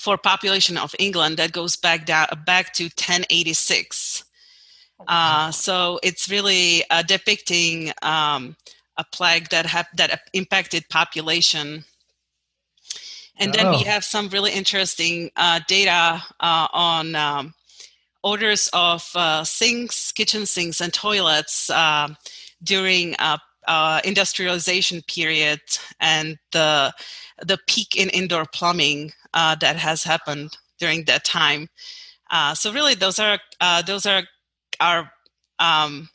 [0.00, 4.24] for population of England that goes back down back to 1086.
[5.06, 8.56] Uh, so it's really uh, depicting um,
[8.96, 11.84] a plague that ha- that impacted population.
[13.36, 13.70] And then oh.
[13.72, 17.54] we have some really interesting uh, data uh, on um,
[18.22, 22.16] orders of uh, sinks, kitchen sinks, and toilets um,
[22.62, 25.60] during uh, industrialization period
[26.00, 26.92] and the
[27.42, 31.68] the peak in indoor plumbing uh, that has happened during that time.
[32.30, 34.22] Uh, so really, those are uh, those are
[34.80, 35.10] are
[35.58, 36.08] um,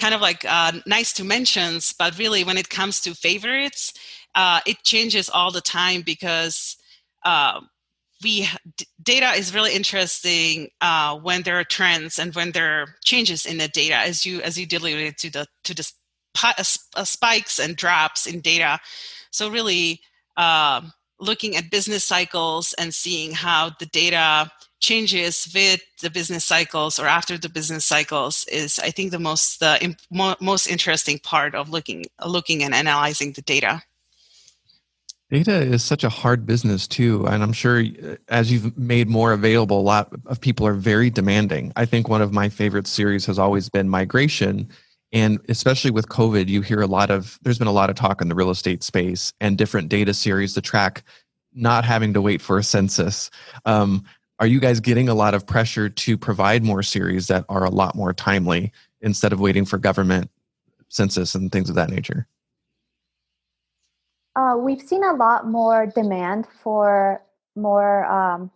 [0.00, 3.92] kind of like uh, nice to mentions, but really, when it comes to favorites,
[4.34, 6.76] uh, it changes all the time because
[7.24, 7.60] uh,
[8.22, 12.86] we d- data is really interesting uh, when there are trends and when there are
[13.04, 13.96] changes in the data.
[13.96, 16.58] As you as you alluded to the to the sp-
[17.04, 18.78] spikes and drops in data.
[19.30, 20.00] So really
[20.36, 26.98] um, looking at business cycles and seeing how the data changes with the business cycles
[26.98, 31.18] or after the business cycles is i think the most uh, imp- mo- most interesting
[31.18, 33.82] part of looking looking and analyzing the data
[35.30, 39.32] data is such a hard business too and i'm sure uh, as you've made more
[39.32, 43.24] available a lot of people are very demanding i think one of my favorite series
[43.26, 44.68] has always been migration
[45.12, 48.20] and especially with covid you hear a lot of there's been a lot of talk
[48.20, 51.02] in the real estate space and different data series to track
[51.52, 53.30] not having to wait for a census
[53.66, 54.04] um,
[54.40, 57.70] are you guys getting a lot of pressure to provide more series that are a
[57.70, 60.30] lot more timely instead of waiting for government
[60.88, 62.26] census and things of that nature?
[64.40, 67.22] Uh, we've seen a lot more demand for
[67.56, 68.50] more um,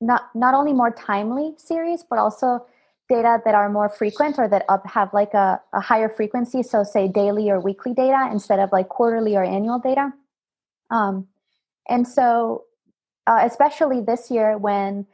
[0.00, 2.64] not not only more timely series, but also
[3.08, 6.62] data that are more frequent or that up have like a, a higher frequency.
[6.62, 10.12] So say daily or weekly data instead of like quarterly or annual data.
[10.90, 11.26] Um,
[11.88, 12.62] and so
[13.26, 15.06] uh, especially this year when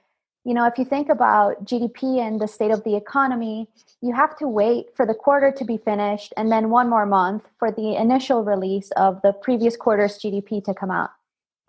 [0.44, 3.68] you know if you think about gdp and the state of the economy
[4.00, 7.44] you have to wait for the quarter to be finished and then one more month
[7.58, 11.10] for the initial release of the previous quarter's gdp to come out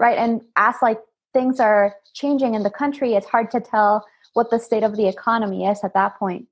[0.02, 0.18] right?
[0.18, 1.00] And as like
[1.32, 5.08] things are changing in the country it's hard to tell what the state of the
[5.08, 6.48] economy is at that point.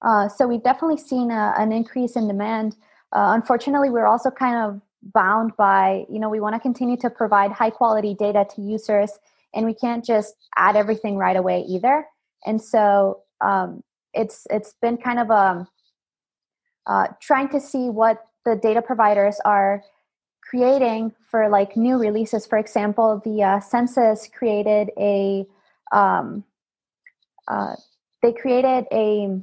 [0.00, 2.76] Uh, so we've definitely seen a, an increase in demand.
[3.14, 4.80] Uh, unfortunately we're also kind of
[5.12, 9.18] bound by you know we want to continue to provide high quality data to users
[9.54, 12.06] and we can't just add everything right away either.
[12.44, 13.82] And so um,
[14.14, 15.68] it's it's been kind of a um,
[16.86, 19.82] uh, trying to see what the data providers are
[20.42, 22.46] creating for like new releases.
[22.46, 25.46] For example the uh, census created a
[25.92, 26.44] um,
[27.48, 27.76] uh,
[28.22, 29.40] they created a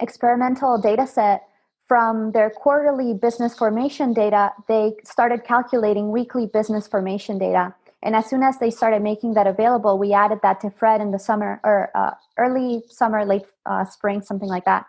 [0.00, 1.48] experimental data set
[1.88, 7.74] from their quarterly business formation data, they started calculating weekly business formation data.
[8.02, 11.10] And as soon as they started making that available, we added that to Fred in
[11.10, 14.86] the summer or uh, early summer, late uh, spring, something like that.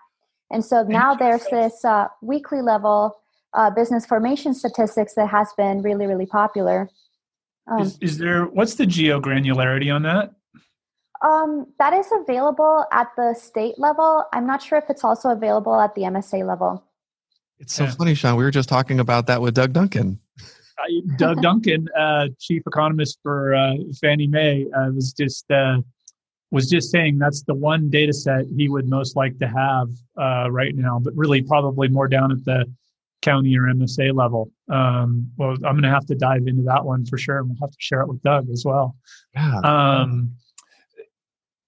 [0.52, 3.19] And so now there's this uh, weekly level
[3.54, 6.89] uh, business formation statistics that has been really, really popular.
[7.67, 10.32] Um, is, is, there what's the geo granularity on that?
[11.22, 14.24] Um, that is available at the state level.
[14.34, 16.84] I'm not sure if it's also available at the MSA level.
[17.60, 17.91] It's so yeah.
[17.91, 18.38] funny, Sean.
[18.38, 20.19] We were just talking about that with Doug Duncan.
[21.18, 25.78] Doug Duncan, uh, chief economist for uh, Fannie Mae, uh, was just uh,
[26.52, 29.89] was just saying that's the one data set he would most like to have
[30.20, 32.65] uh, right now, but really probably more down at the
[33.22, 34.52] county or MSA level.
[34.70, 37.58] Um, well, I'm going to have to dive into that one for sure, and we'll
[37.62, 38.96] have to share it with Doug as well.
[39.36, 39.60] Yeah.
[39.60, 40.34] Um,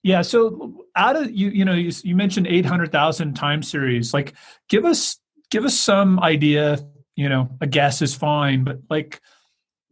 [0.03, 0.21] yeah.
[0.21, 4.13] So out of you, you know, you, you mentioned 800,000 time series.
[4.13, 4.33] Like,
[4.67, 5.19] give us
[5.51, 6.79] give us some idea
[7.15, 9.21] you know a guess is fine but like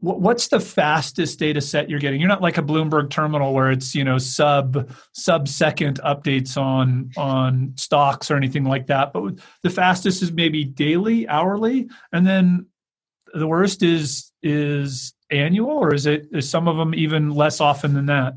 [0.01, 2.19] what's the fastest data set you're getting?
[2.19, 7.11] You're not like a bloomberg terminal where it's you know sub sub second updates on
[7.17, 12.65] on stocks or anything like that but the fastest is maybe daily hourly and then
[13.33, 17.93] the worst is is annual or is it is some of them even less often
[17.93, 18.35] than that?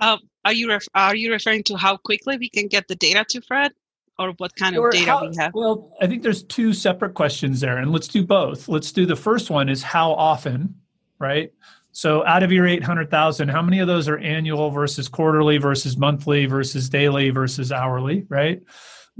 [0.00, 3.24] Uh, are you ref- are you referring to how quickly we can get the data
[3.28, 3.72] to fred
[4.20, 5.52] or what kind of or data how, we have?
[5.54, 8.68] Well, I think there's two separate questions there, and let's do both.
[8.68, 10.74] Let's do the first one is how often,
[11.18, 11.52] right?
[11.92, 16.46] So out of your 800,000, how many of those are annual versus quarterly versus monthly
[16.46, 18.62] versus daily versus hourly, right?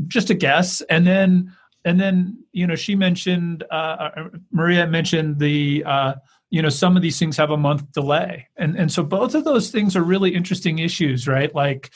[0.06, 0.80] Just a guess.
[0.82, 1.52] And then
[1.84, 6.14] and then you know she mentioned uh, uh, Maria mentioned the uh,
[6.50, 9.44] you know some of these things have a month delay, and and so both of
[9.44, 11.54] those things are really interesting issues, right?
[11.54, 11.90] Like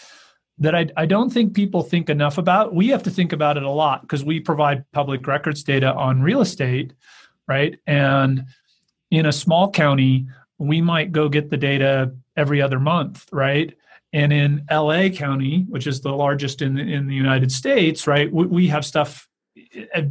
[0.59, 2.75] that I, I don't think people think enough about.
[2.75, 6.23] We have to think about it a lot because we provide public records data on
[6.23, 6.93] real estate,
[7.49, 7.79] right?
[7.87, 8.45] And
[9.11, 10.27] in a small county,
[10.59, 13.75] we might go get the data every other month, right?
[14.13, 18.47] And in LA County, which is the largest in in the United States, right, we,
[18.47, 19.29] we have stuff,
[19.95, 20.03] uh,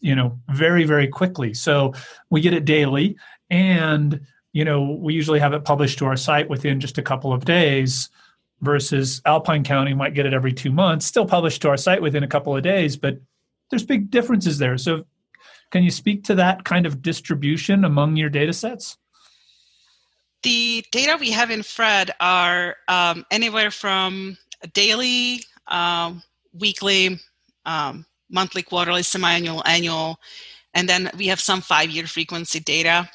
[0.00, 1.54] you know, very very quickly.
[1.54, 1.94] So
[2.28, 3.16] we get it daily,
[3.48, 4.20] and
[4.52, 7.46] you know we usually have it published to our site within just a couple of
[7.46, 8.10] days
[8.60, 12.22] versus Alpine County might get it every two months, still published to our site within
[12.22, 13.18] a couple of days, but
[13.70, 14.76] there's big differences there.
[14.76, 15.04] So,
[15.70, 18.98] can you speak to that kind of distribution among your data sets?
[20.42, 24.36] The data we have in Fred are um, anywhere from
[24.72, 27.20] daily, um, weekly,
[27.66, 30.18] um, monthly, quarterly, semi-annual, annual,
[30.74, 33.08] and then we have some five-year frequency data.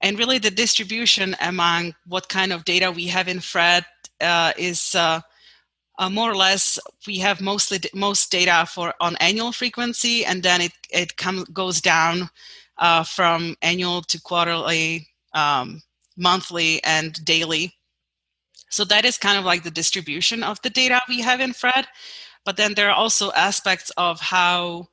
[0.00, 3.84] And really, the distribution among what kind of data we have in Fred
[4.22, 5.20] uh, is uh,
[5.98, 10.60] uh, more or less we have mostly most data for on annual frequency, and then
[10.60, 12.30] it it comes goes down
[12.78, 15.82] uh, from annual to quarterly, um,
[16.16, 17.74] monthly, and daily.
[18.70, 21.86] So that is kind of like the distribution of the data we have in FRED.
[22.44, 24.88] But then there are also aspects of how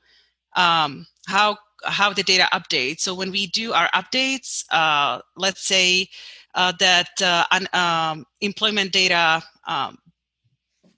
[0.56, 3.00] um, how how the data updates.
[3.02, 6.10] So when we do our updates, uh, let's say
[6.80, 9.98] that uh, an, um, employment data, um,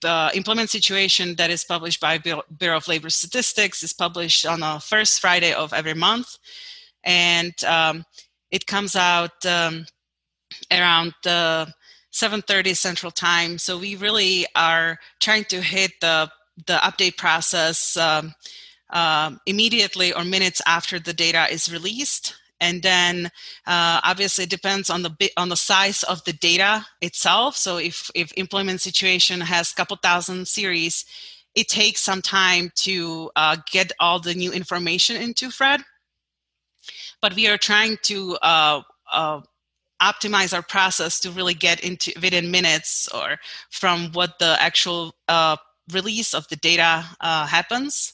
[0.02, 4.80] the employment situation that is published by Bureau of Labor Statistics is published on the
[4.80, 6.38] first Friday of every month,
[7.04, 8.06] and um,
[8.49, 9.86] it comes out um,
[10.72, 13.58] around 7:30 Central Time.
[13.58, 16.32] So we really are trying to hit the
[16.66, 18.34] the update process um,
[18.91, 23.26] um, immediately or minutes after the data is released and then
[23.68, 27.57] uh, obviously it depends on the on the size of the data itself.
[27.57, 31.05] So if if employment situation has a couple thousand series
[31.53, 35.82] it takes some time to uh, get all the new information into fred.
[37.22, 38.82] But we are trying to uh,
[39.12, 39.41] uh
[40.01, 43.38] optimize our process to really get into within minutes or
[43.70, 45.55] from what the actual uh,
[45.91, 48.14] release of the data uh, happens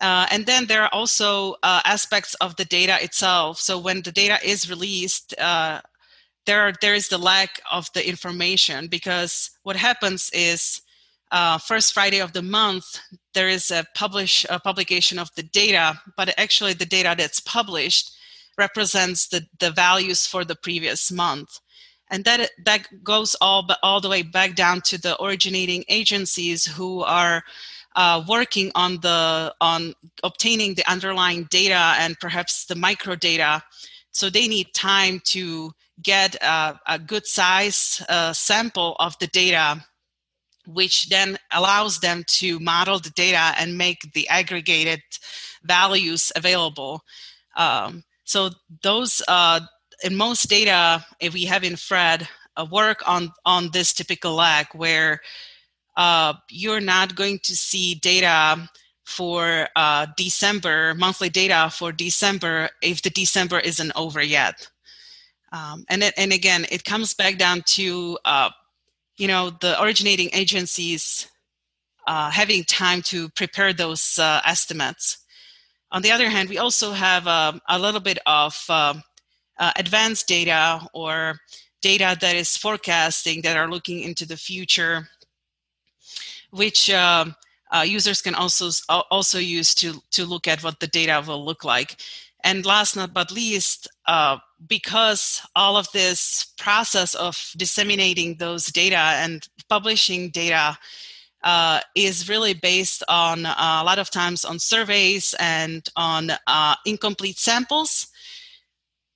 [0.00, 3.58] uh, and then there are also uh, aspects of the data itself.
[3.58, 5.80] So when the data is released, uh,
[6.46, 10.80] there are, there is the lack of the information because what happens is
[11.30, 13.00] uh, first Friday of the month
[13.34, 18.10] there is a publish a publication of the data, but actually the data that's published
[18.58, 21.60] represents the, the values for the previous month
[22.10, 27.02] and that that goes all all the way back down to the originating agencies who
[27.02, 27.42] are
[27.96, 33.62] uh, working on the on obtaining the underlying data and perhaps the micro data
[34.12, 35.72] so they need time to
[36.02, 39.84] get a, a good size uh, sample of the data
[40.66, 45.02] which then allows them to model the data and make the aggregated
[45.64, 47.02] values available.
[47.56, 48.50] Um, so
[48.82, 49.60] those uh,
[50.04, 54.66] in most data if we have in fred uh, work on on this typical lag
[54.72, 55.20] where
[55.96, 58.68] uh, you're not going to see data
[59.04, 64.68] for uh, December, monthly data for December, if the December isn't over yet.
[65.52, 68.50] Um, and, it, and again, it comes back down to, uh,
[69.16, 71.28] you know, the originating agencies
[72.06, 75.18] uh, having time to prepare those uh, estimates.
[75.92, 79.02] On the other hand, we also have um, a little bit of um,
[79.58, 81.34] uh, advanced data or
[81.82, 85.08] data that is forecasting that are looking into the future
[86.50, 87.34] which um,
[87.74, 91.64] uh, users can also also use to to look at what the data will look
[91.64, 91.96] like.
[92.42, 98.96] And last not but least, uh, because all of this process of disseminating those data
[98.96, 100.78] and publishing data
[101.42, 106.74] uh, is really based on uh, a lot of times on surveys and on uh,
[106.86, 108.08] incomplete samples.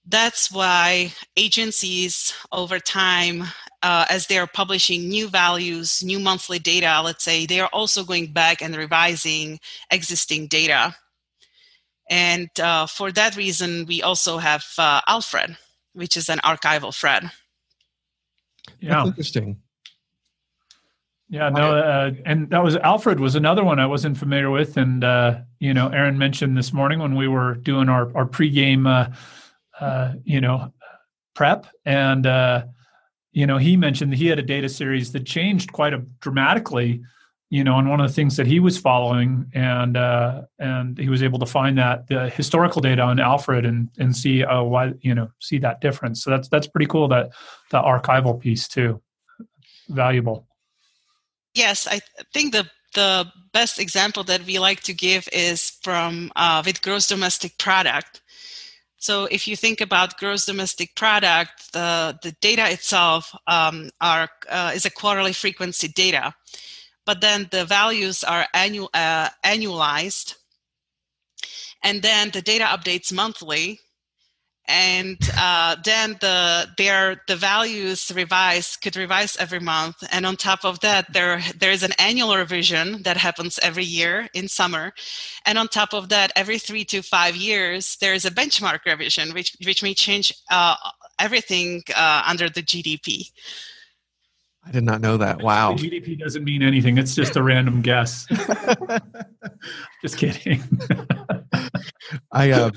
[0.06, 3.44] That's why agencies over time
[3.84, 8.32] uh, as they're publishing new values, new monthly data, let's say, they are also going
[8.32, 9.60] back and revising
[9.90, 10.96] existing data.
[12.08, 15.56] And uh, for that reason, we also have uh, Alfred,
[15.92, 17.30] which is an archival Fred.
[18.80, 19.58] Yeah, That's interesting.
[21.28, 25.02] Yeah, no, uh, and that was Alfred was another one I wasn't familiar with, and
[25.02, 29.10] uh, you know, Aaron mentioned this morning when we were doing our our pregame, uh,
[29.82, 30.72] uh, you know,
[31.34, 32.64] prep, and uh,
[33.34, 37.02] you know, he mentioned that he had a data series that changed quite a, dramatically,
[37.50, 41.08] you know, and one of the things that he was following and uh, and he
[41.08, 44.92] was able to find that the historical data on Alfred and and see uh, why
[45.00, 46.22] you know see that difference.
[46.22, 47.30] So that's that's pretty cool that
[47.70, 49.02] the archival piece too,
[49.88, 50.46] valuable.
[51.54, 52.00] Yes, I
[52.32, 57.08] think the the best example that we like to give is from uh, with gross
[57.08, 58.20] domestic product
[59.04, 64.72] so if you think about gross domestic product, the, the data itself um, are, uh,
[64.74, 66.34] is a quarterly frequency data,
[67.04, 70.36] but then the values are annual, uh, annualized,
[71.82, 73.78] and then the data updates monthly,
[74.66, 80.64] and uh, then the their the values revised could revise every month and on top
[80.64, 84.92] of that there there is an annual revision that happens every year in summer
[85.44, 89.34] and on top of that every three to five years there is a benchmark revision
[89.34, 90.76] which which may change uh,
[91.18, 93.30] everything uh, under the gdp
[94.66, 95.42] I did not know that.
[95.42, 95.74] Wow.
[95.74, 96.96] The GDP doesn't mean anything.
[96.96, 98.26] It's just a random guess.
[100.00, 100.62] just kidding.
[102.32, 102.70] I uh,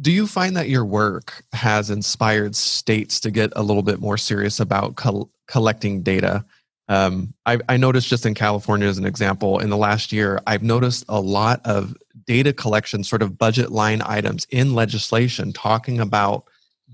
[0.00, 4.18] do you find that your work has inspired states to get a little bit more
[4.18, 6.44] serious about col- collecting data?
[6.88, 10.62] Um, I, I noticed just in California, as an example, in the last year, I've
[10.62, 16.44] noticed a lot of data collection, sort of budget line items in legislation talking about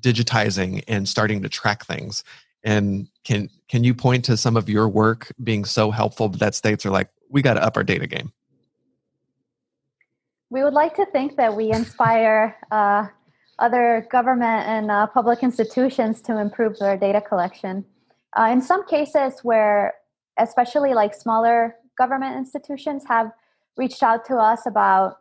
[0.01, 2.23] digitizing and starting to track things.
[2.63, 6.85] And can can you point to some of your work being so helpful that states
[6.85, 8.33] are like, we got to up our data game?
[10.51, 13.07] We would like to think that we inspire uh,
[13.61, 17.85] other government and uh, public institutions to improve their data collection.
[18.37, 19.95] Uh, in some cases, where
[20.39, 23.31] especially like smaller government institutions have
[23.77, 25.19] reached out to us about,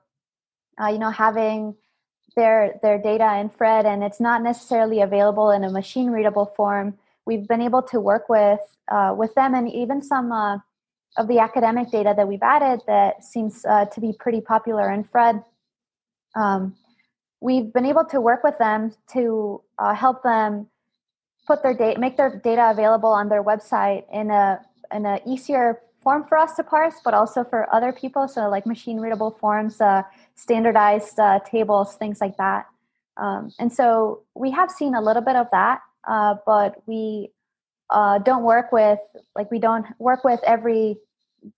[0.82, 1.76] uh, you know, having
[2.36, 6.98] their their data in FRED and it's not necessarily available in a machine readable form.
[7.26, 8.62] We've been able to work with
[8.92, 10.60] uh, with them and even some uh,
[11.18, 15.04] of the academic data that we've added that seems uh, to be pretty popular in
[15.04, 15.44] FRED.
[16.36, 16.76] Um,
[17.42, 20.68] we've been able to work with them to uh, help them
[21.48, 25.82] put their data, make their data available on their website in a in a easier
[26.02, 28.28] form for us to parse, but also for other people.
[28.28, 30.04] So like machine readable forms, uh,
[30.36, 32.68] standardized uh, tables, things like that.
[33.18, 37.32] Um, and so we have seen a little bit of that, uh, but we
[37.90, 39.00] uh, don't work with
[39.36, 40.98] like we don't work with every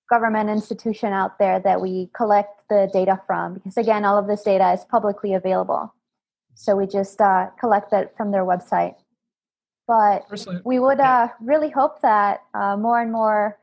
[0.10, 4.44] government institution out there that we collect the data from because again all of this
[4.44, 5.94] data is publicly available.
[6.54, 8.96] So we just uh, collect it from their website.
[9.88, 13.58] But Personally, we would uh, really hope that uh, more and more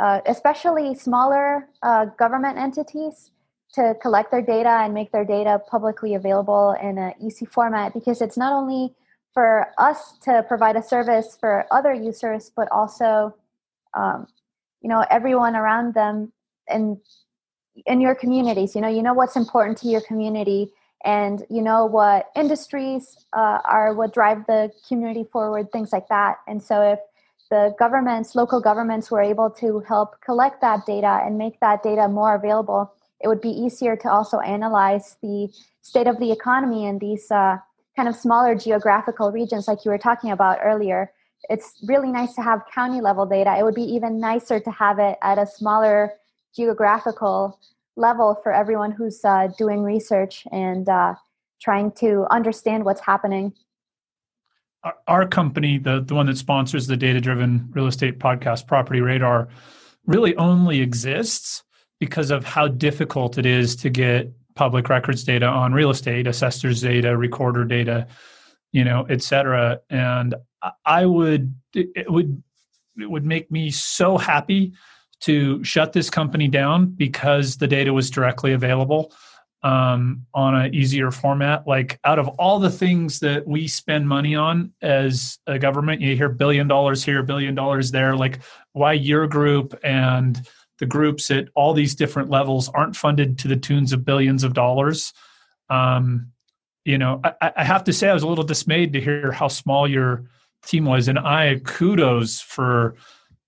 [0.00, 3.30] uh, especially smaller uh, government entities
[3.74, 8.22] to collect their data and make their data publicly available in an easy format because
[8.22, 8.94] it's not only
[9.38, 13.32] for us to provide a service for other users but also
[13.94, 14.26] um,
[14.80, 16.32] you know everyone around them
[16.66, 16.96] and
[17.86, 18.74] in your communities.
[18.74, 20.72] You know you know what's important to your community
[21.04, 26.38] and you know what industries uh, are what drive the community forward things like that.
[26.48, 26.98] And so if
[27.48, 32.08] the governments local governments were able to help collect that data and make that data
[32.08, 35.48] more available it would be easier to also analyze the
[35.82, 37.56] state of the economy in these uh,
[37.98, 41.10] kind of smaller geographical regions like you were talking about earlier
[41.48, 43.56] it's really nice to have county level data.
[43.58, 46.14] It would be even nicer to have it at a smaller
[46.54, 47.58] geographical
[47.96, 51.14] level for everyone who's uh, doing research and uh,
[51.60, 53.52] trying to understand what's happening.
[55.06, 59.48] Our company, the, the one that sponsors the data driven real estate podcast, Property Radar,
[60.06, 61.64] really only exists
[61.98, 66.82] because of how difficult it is to get public records data on real estate, assessor's
[66.82, 68.06] data, recorder data,
[68.72, 69.80] you know, et cetera.
[69.88, 70.34] And
[70.84, 72.42] I would it would
[73.00, 74.72] it would make me so happy
[75.20, 79.12] to shut this company down because the data was directly available
[79.62, 81.66] um, on an easier format.
[81.66, 86.16] Like out of all the things that we spend money on as a government, you
[86.16, 88.16] hear billion dollars here, billion dollars there.
[88.16, 88.40] Like
[88.72, 90.44] why your group and
[90.78, 94.54] the groups at all these different levels aren't funded to the tunes of billions of
[94.54, 95.12] dollars.
[95.70, 96.32] Um,
[96.84, 99.48] you know, I, I have to say I was a little dismayed to hear how
[99.48, 100.24] small your
[100.64, 101.08] team was.
[101.08, 102.94] And I kudos for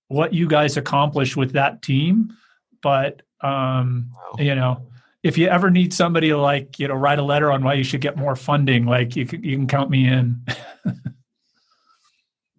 [0.07, 2.33] what you guys accomplished with that team.
[2.81, 4.35] But um, wow.
[4.39, 4.87] you know,
[5.23, 7.83] if you ever need somebody to like, you know, write a letter on why you
[7.83, 10.45] should get more funding, like you can, you can count me in.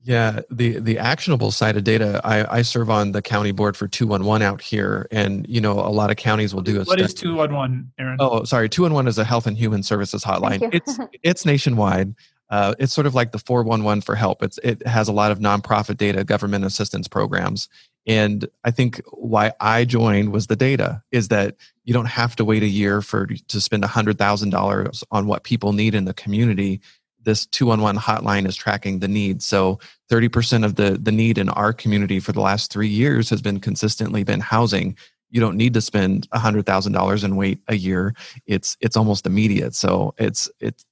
[0.04, 3.86] yeah, the the actionable side of data, I, I serve on the county board for
[3.86, 6.84] two one one out here, and you know a lot of counties will do a.
[6.84, 8.16] What is two one one, Aaron?
[8.18, 10.72] Oh, sorry, two one one is a health and human services hotline.
[10.74, 12.14] It's it's nationwide.
[12.50, 14.42] Uh, it's sort of like the 411 for help.
[14.42, 17.66] It's, it has a lot of nonprofit data, government assistance programs.
[18.06, 22.44] And I think why I joined was the data is that you don't have to
[22.44, 26.82] wait a year for to spend $100,000 on what people need in the community.
[27.24, 29.42] This 211 hotline is tracking the need.
[29.42, 29.78] So
[30.10, 33.60] 30% of the, the need in our community for the last three years has been
[33.60, 34.96] consistently been housing
[35.32, 38.14] you don't need to spend $100,000 and wait a year.
[38.46, 39.74] It's it's almost immediate.
[39.74, 40.84] So it's it's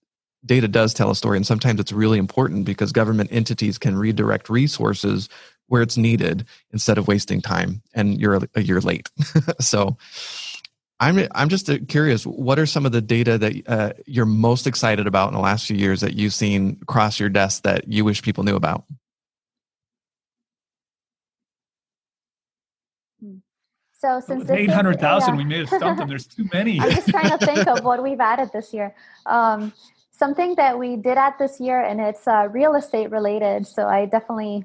[0.44, 4.48] data does tell a story and sometimes it's really important because government entities can redirect
[4.48, 5.28] resources
[5.66, 9.10] where it's needed instead of wasting time and you're a year late
[9.60, 9.98] so
[11.00, 14.66] i'm i'm just uh, curious what are some of the data that uh, you're most
[14.66, 18.04] excited about in the last few years that you've seen cross your desk that you
[18.04, 18.84] wish people knew about
[24.00, 26.08] So since eight hundred thousand, we may have stumped them.
[26.08, 26.80] There's too many.
[26.80, 28.94] I'm just trying to think of what we've added this year.
[29.26, 29.74] Um,
[30.10, 34.06] something that we did at this year, and it's uh, real estate related, so I
[34.06, 34.64] definitely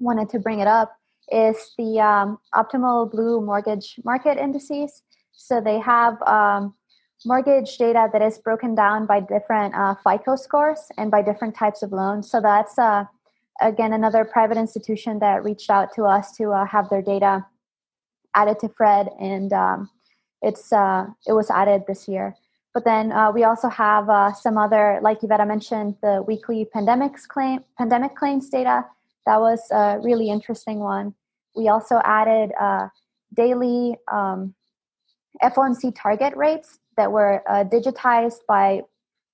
[0.00, 0.96] wanted to bring it up,
[1.30, 5.02] is the um, Optimal Blue mortgage market indices.
[5.32, 6.74] So they have um,
[7.24, 11.82] mortgage data that is broken down by different uh, FICO scores and by different types
[11.82, 12.30] of loans.
[12.30, 13.04] So that's uh,
[13.60, 17.44] again another private institution that reached out to us to uh, have their data
[18.34, 19.90] added to Fred, and um,
[20.40, 22.36] it's uh, it was added this year.
[22.72, 27.26] but then uh, we also have uh, some other, like Iveta mentioned, the weekly pandemics
[27.26, 28.86] claim, pandemic claims data.
[29.26, 31.14] That was a really interesting one.
[31.56, 32.52] We also added
[33.34, 34.54] daily um,
[35.42, 38.82] FOMC target rates that were uh, digitized by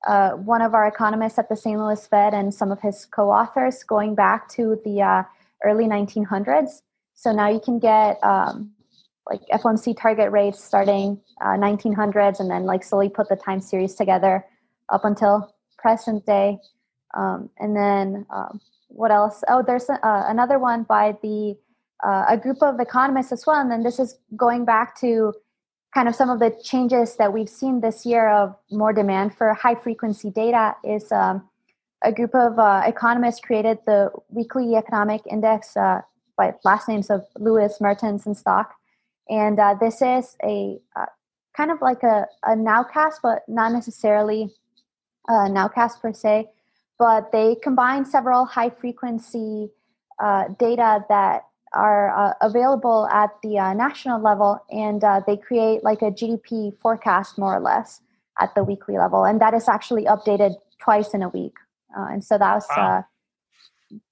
[0.06, 1.78] uh, one of our economists at the St.
[1.78, 5.22] Louis Fed and some of his co-authors going back to the uh,
[5.64, 6.82] early 1900s.
[7.14, 8.72] So now you can get um,
[9.28, 13.94] like FOMC target rates starting uh, 1900s and then like slowly put the time series
[13.94, 14.44] together
[14.92, 16.58] up until present day.
[17.16, 19.42] Um, and then um, what else?
[19.48, 21.56] Oh, there's a, uh, another one by the
[22.04, 23.60] uh, a group of economists as well.
[23.60, 25.32] And then this is going back to
[25.96, 29.54] kind of some of the changes that we've seen this year of more demand for
[29.54, 31.48] high frequency data is um,
[32.04, 36.02] a group of uh, economists created the weekly economic index uh,
[36.36, 38.74] by last names of Lewis, Mertens, and Stock.
[39.30, 41.06] And uh, this is a uh,
[41.56, 44.50] kind of like a, a nowcast, but not necessarily
[45.28, 46.50] a nowcast per se.
[46.98, 49.70] But they combine several high frequency
[50.22, 55.84] uh, data that are uh, available at the uh, national level, and uh, they create
[55.84, 58.00] like a GDP forecast more or less
[58.40, 59.24] at the weekly level.
[59.24, 61.54] And that is actually updated twice in a week.
[61.94, 63.04] and so that's wow.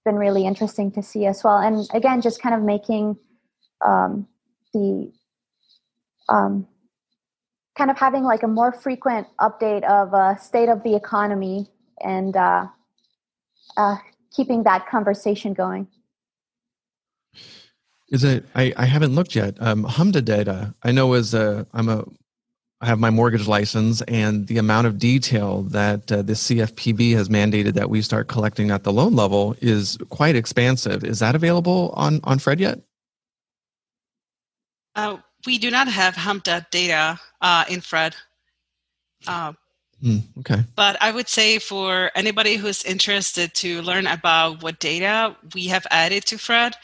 [0.04, 1.58] been really interesting to see as well.
[1.58, 3.16] And again, just kind of making
[3.84, 4.26] um,
[4.72, 5.12] the
[6.28, 6.66] um,
[7.76, 11.68] kind of having like a more frequent update of a state of the economy
[12.00, 12.66] and uh,
[13.76, 13.96] uh,
[14.34, 15.88] keeping that conversation going.
[18.08, 18.44] Is it?
[18.54, 19.56] I, I haven't looked yet.
[19.60, 20.74] Um, HMDA data.
[20.82, 22.04] I know as a I'm a
[22.80, 27.30] I have my mortgage license, and the amount of detail that uh, the CFPB has
[27.30, 31.02] mandated that we start collecting at the loan level is quite expansive.
[31.02, 32.80] Is that available on on Fred yet?
[34.94, 35.16] Uh,
[35.46, 38.14] we do not have HMDA data uh, in Fred.
[39.26, 39.52] Uh,
[40.02, 40.62] mm, okay.
[40.76, 45.86] But I would say for anybody who's interested to learn about what data we have
[45.90, 46.76] added to Fred,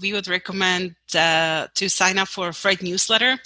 [0.00, 3.38] we would recommend uh, to sign up for a Fred newsletter,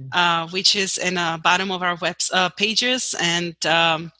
[0.00, 0.08] mm.
[0.12, 4.12] uh, which is in the bottom of our web uh, pages, and um,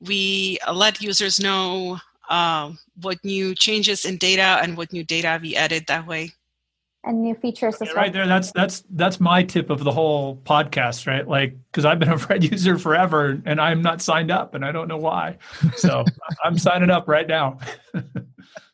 [0.00, 1.98] we let users know
[2.28, 6.32] uh, what new changes in data and what new data we added that way
[7.04, 7.96] and new features as well.
[7.96, 11.26] Right there, that's that's that's my tip of the whole podcast, right?
[11.26, 14.72] Like, because I've been a Fred user forever, and I'm not signed up, and I
[14.72, 15.38] don't know why.
[15.76, 16.04] So
[16.44, 17.58] I'm signing up right now.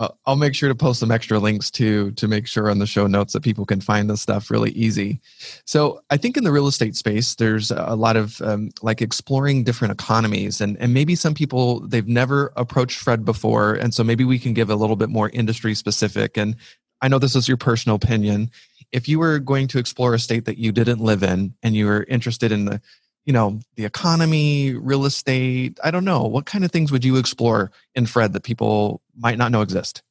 [0.00, 2.86] uh, I'll make sure to post some extra links too to make sure on the
[2.86, 5.20] show notes that people can find this stuff really easy.
[5.66, 9.62] So I think in the real estate space, there's a lot of um, like exploring
[9.62, 14.24] different economies, and and maybe some people they've never approached Fred before, and so maybe
[14.24, 16.56] we can give a little bit more industry specific and
[17.02, 18.50] I know this is your personal opinion.
[18.92, 21.86] If you were going to explore a state that you didn't live in and you
[21.86, 22.80] were interested in the,
[23.24, 27.16] you know, the economy, real estate, I don't know, what kind of things would you
[27.16, 30.02] explore in Fred that people might not know exist?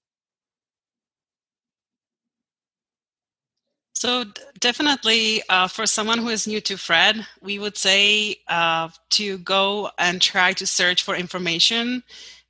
[4.00, 4.24] So
[4.62, 9.90] definitely, uh, for someone who is new to Fred, we would say uh, to go
[9.98, 12.02] and try to search for information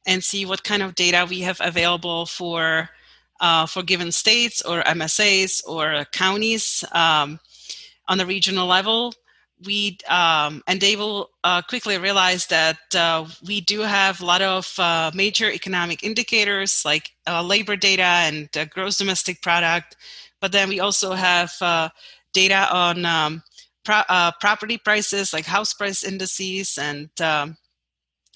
[0.06, 2.90] and see what kind of data we have available for
[3.40, 7.40] uh, for given states or MSAs or counties um,
[8.08, 9.14] on the regional level.
[9.66, 14.42] We um, and they will uh, quickly realize that uh, we do have a lot
[14.42, 19.98] of uh, major economic indicators like uh, labor data and gross domestic product,
[20.40, 21.90] but then we also have uh,
[22.32, 23.44] data on um,
[23.84, 27.58] pro- property prices like house price indices and um,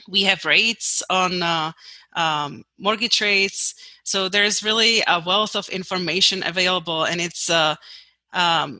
[0.09, 1.41] we have rates on
[2.15, 3.75] um, mortgage rates.
[4.03, 7.75] So there's really a wealth of information available, and it's uh,
[8.33, 8.79] um,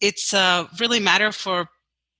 [0.00, 1.68] it's uh, really matter for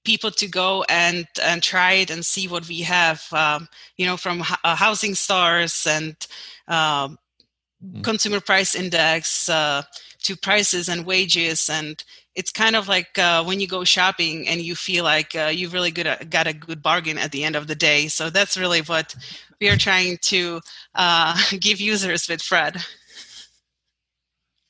[0.05, 3.25] people to go and and try it and see what we have.
[3.33, 6.15] Um, you know, from uh, housing starts and
[6.69, 7.19] um,
[7.85, 8.03] mm-hmm.
[8.03, 9.83] consumer price index uh,
[10.23, 14.63] to prices and wages and it's kind of like uh, when you go shopping and
[14.63, 17.67] you feel like uh, you really good, got a good bargain at the end of
[17.67, 18.09] the day.
[18.09, 19.15] So that's really what
[19.61, 20.61] we are trying to
[20.95, 22.83] uh, give users with Fred.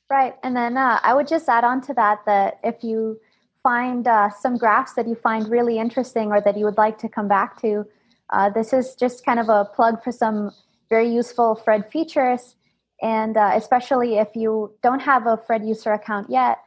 [0.09, 0.35] Right.
[0.43, 3.19] And then uh, I would just add on to that that if you
[3.63, 7.09] find uh, some graphs that you find really interesting or that you would like to
[7.09, 7.85] come back to,
[8.29, 10.51] uh, this is just kind of a plug for some
[10.89, 12.55] very useful Fred features.
[13.01, 16.59] And especially if you don't have a Fred user account yet,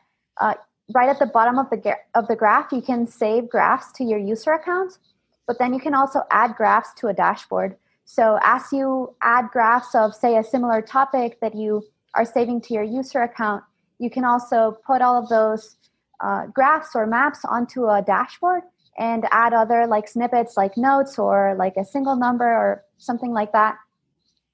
[0.95, 4.19] right at the bottom of the of the graph, you can save graphs to your
[4.19, 4.99] user account,
[5.47, 7.77] but then you can also add graphs to a dashboard.
[8.05, 11.85] So as you add graphs of, say, a similar topic that you
[12.15, 13.65] are saving to your user account,
[13.99, 15.76] you can also put all of those
[16.21, 18.63] uh, graphs or maps onto a dashboard
[18.99, 23.53] and add other like snippets like notes or like a single number or something like
[23.53, 23.77] that.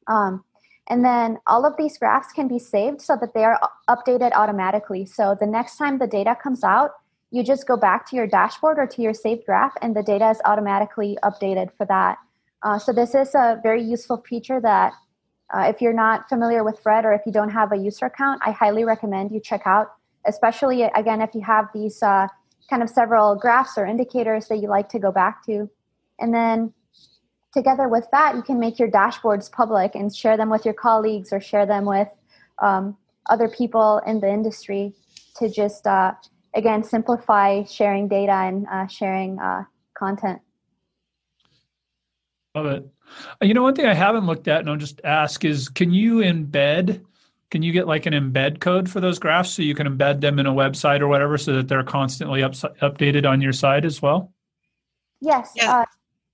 [0.08, 0.44] Um,
[0.88, 3.58] and then all of these graphs can be saved so that they are
[3.88, 5.06] updated automatically.
[5.06, 6.90] So the next time the data comes out,
[7.30, 10.28] you just go back to your dashboard or to your saved graph, and the data
[10.30, 12.18] is automatically updated for that.
[12.62, 14.92] Uh, so this is a very useful feature that
[15.54, 18.42] uh, if you're not familiar with Fred or if you don't have a user account,
[18.44, 19.92] I highly recommend you check out,
[20.26, 22.26] especially again if you have these uh,
[22.68, 25.68] kind of several graphs or indicators that you like to go back to.
[26.18, 26.72] And then
[27.52, 31.32] together with that, you can make your dashboards public and share them with your colleagues
[31.32, 32.08] or share them with
[32.62, 32.96] um,
[33.28, 34.94] other people in the industry
[35.36, 36.12] to just, uh,
[36.54, 39.64] again, simplify sharing data and uh, sharing uh,
[39.94, 40.40] content.
[42.54, 42.88] Love it.
[43.42, 46.16] You know, one thing I haven't looked at, and I'll just ask is can you
[46.16, 47.02] embed
[47.52, 50.38] can you get like an embed code for those graphs so you can embed them
[50.38, 54.00] in a website or whatever so that they're constantly up, updated on your site as
[54.00, 54.32] well?
[55.20, 55.52] Yes.
[55.54, 55.80] Yeah.
[55.80, 55.84] Uh,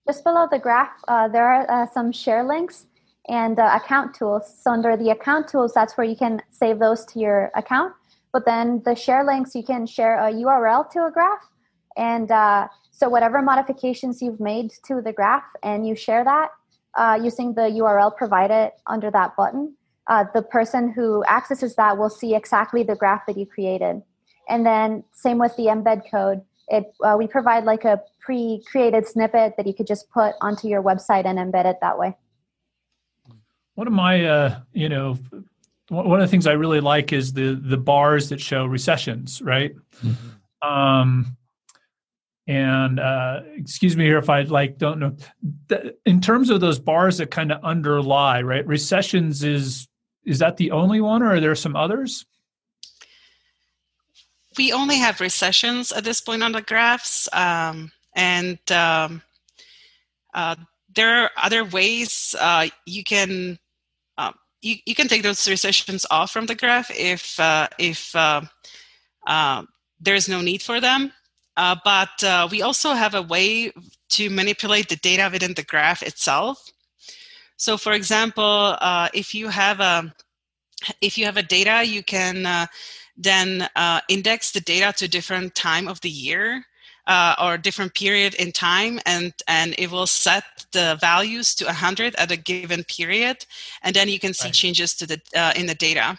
[0.06, 2.86] just below the graph, uh, there are uh, some share links
[3.28, 4.44] and uh, account tools.
[4.62, 7.94] So under the account tools, that's where you can save those to your account.
[8.32, 11.44] But then the share links, you can share a URL to a graph.
[11.96, 16.50] And uh, so whatever modifications you've made to the graph and you share that
[16.96, 19.74] uh, using the URL provided under that button,
[20.08, 24.02] uh, the person who accesses that will see exactly the graph that you created.
[24.48, 26.42] And then same with the embed code.
[26.68, 30.82] It, uh, we provide like a pre-created snippet that you could just put onto your
[30.82, 32.16] website and embed it that way.
[33.74, 35.18] One of my, uh, you know,
[35.88, 39.74] one of the things I really like is the the bars that show recessions, right?
[40.04, 40.68] Mm-hmm.
[40.68, 41.36] Um,
[42.46, 45.16] and uh, excuse me here if I like don't know.
[46.04, 48.66] In terms of those bars that kind of underlie, right?
[48.66, 49.88] Recessions is
[50.24, 52.26] is that the only one, or are there some others?
[54.56, 59.22] We only have recessions at this point on the graphs, um, and um,
[60.34, 60.56] uh,
[60.94, 63.58] there are other ways uh, you can
[64.16, 68.42] uh, you, you can take those recessions off from the graph if uh, if uh,
[69.26, 69.62] uh,
[70.00, 71.12] there is no need for them.
[71.56, 73.72] but we also have a way
[74.08, 76.72] to manipulate the data within the graph itself.
[77.58, 80.14] So, for example, uh, if you have a
[81.00, 82.66] if you have a data, you can uh,
[83.16, 86.64] then uh, index the data to different time of the year
[87.08, 92.14] uh, or different period in time, and and it will set the values to 100
[92.14, 93.44] at a given period,
[93.82, 94.54] and then you can see right.
[94.54, 96.16] changes to the uh, in the data.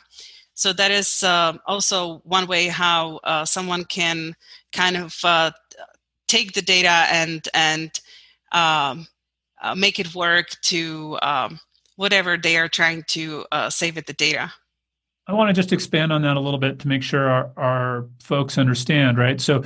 [0.55, 4.35] So that is uh, also one way how someone can
[4.73, 5.53] kind of
[6.27, 7.97] take the data and and
[8.51, 9.07] um,
[9.61, 11.59] uh, make it work to um,
[11.95, 14.51] whatever they are trying to uh, save at the data.
[15.27, 18.05] I want to just expand on that a little bit to make sure our, our
[18.21, 19.39] folks understand, right?
[19.39, 19.63] So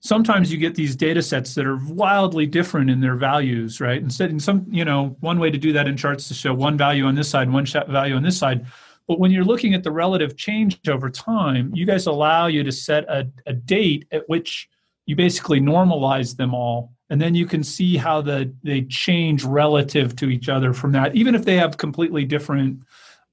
[0.00, 4.00] sometimes you get these data sets that are wildly different in their values, right?
[4.00, 6.76] Instead, in some, you know, one way to do that in charts to show one
[6.76, 8.66] value on this side, one value on this side.
[9.08, 12.70] But when you're looking at the relative change over time, you guys allow you to
[12.70, 14.68] set a, a date at which
[15.06, 20.16] you basically normalize them all and then you can see how the they change relative
[20.16, 22.80] to each other from that even if they have completely different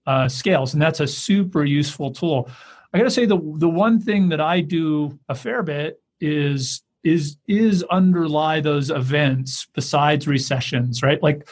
[0.07, 0.73] uh, scales.
[0.73, 2.49] And that's a super useful tool.
[2.93, 7.37] I gotta say the the one thing that i do a fair bit is is
[7.47, 11.21] is underlie those events besides recessions right?
[11.21, 11.47] Like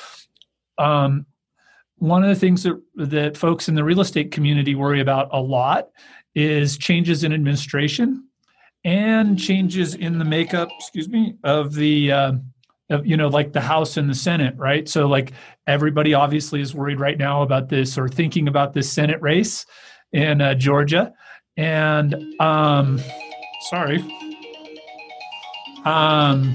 [0.77, 1.25] um
[1.97, 5.39] one of the things that that folks in the real estate community worry about a
[5.39, 5.89] lot
[6.33, 8.27] is changes in administration
[8.85, 12.33] and changes in the makeup, excuse me, of the, uh,
[12.91, 14.87] of, you know, like the House and the Senate, right?
[14.87, 15.33] So, like,
[15.65, 19.65] everybody obviously is worried right now about this or thinking about this Senate race
[20.13, 21.11] in uh, Georgia.
[21.57, 23.01] And, um,
[23.69, 24.05] sorry.
[25.83, 26.53] Um,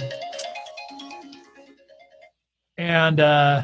[2.79, 3.63] and, uh,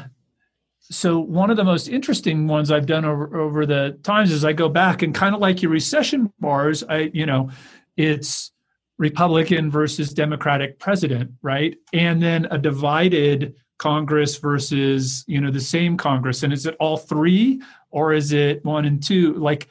[0.89, 4.53] so one of the most interesting ones I've done over over the times is I
[4.53, 7.49] go back and kind of like your recession bars, I you know,
[7.97, 8.53] it's
[8.97, 11.77] Republican versus Democratic president, right?
[11.93, 16.43] And then a divided Congress versus, you know, the same Congress.
[16.43, 19.33] And is it all three or is it one and two?
[19.35, 19.69] Like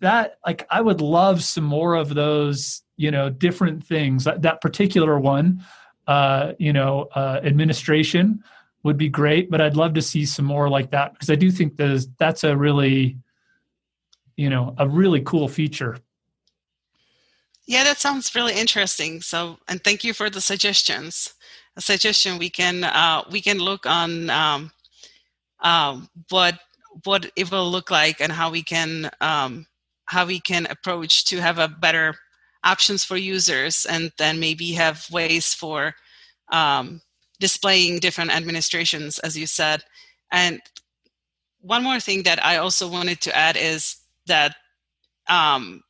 [0.00, 4.24] that, like I would love some more of those, you know, different things.
[4.24, 5.64] That, that particular one,
[6.06, 8.44] uh, you know, uh, administration
[8.84, 11.50] would be great, but I'd love to see some more like that because I do
[11.50, 13.18] think there's, that's a really,
[14.36, 15.98] you know, a really cool feature
[17.68, 19.20] yeah, that sounds really interesting.
[19.20, 21.34] So, and thank you for the suggestions.
[21.76, 24.72] A suggestion we can uh, we can look on um,
[25.60, 26.58] um, what
[27.04, 29.66] what it will look like and how we can um,
[30.06, 32.14] how we can approach to have a better
[32.64, 35.94] options for users and then maybe have ways for
[36.50, 37.02] um,
[37.38, 39.84] displaying different administrations as you said
[40.32, 40.60] and
[41.60, 44.56] one more thing that i also wanted to add is that
[45.28, 45.82] um,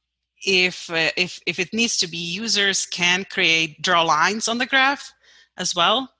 [0.44, 4.66] if uh, if if it needs to be users can create draw lines on the
[4.66, 5.12] graph
[5.56, 6.10] as well.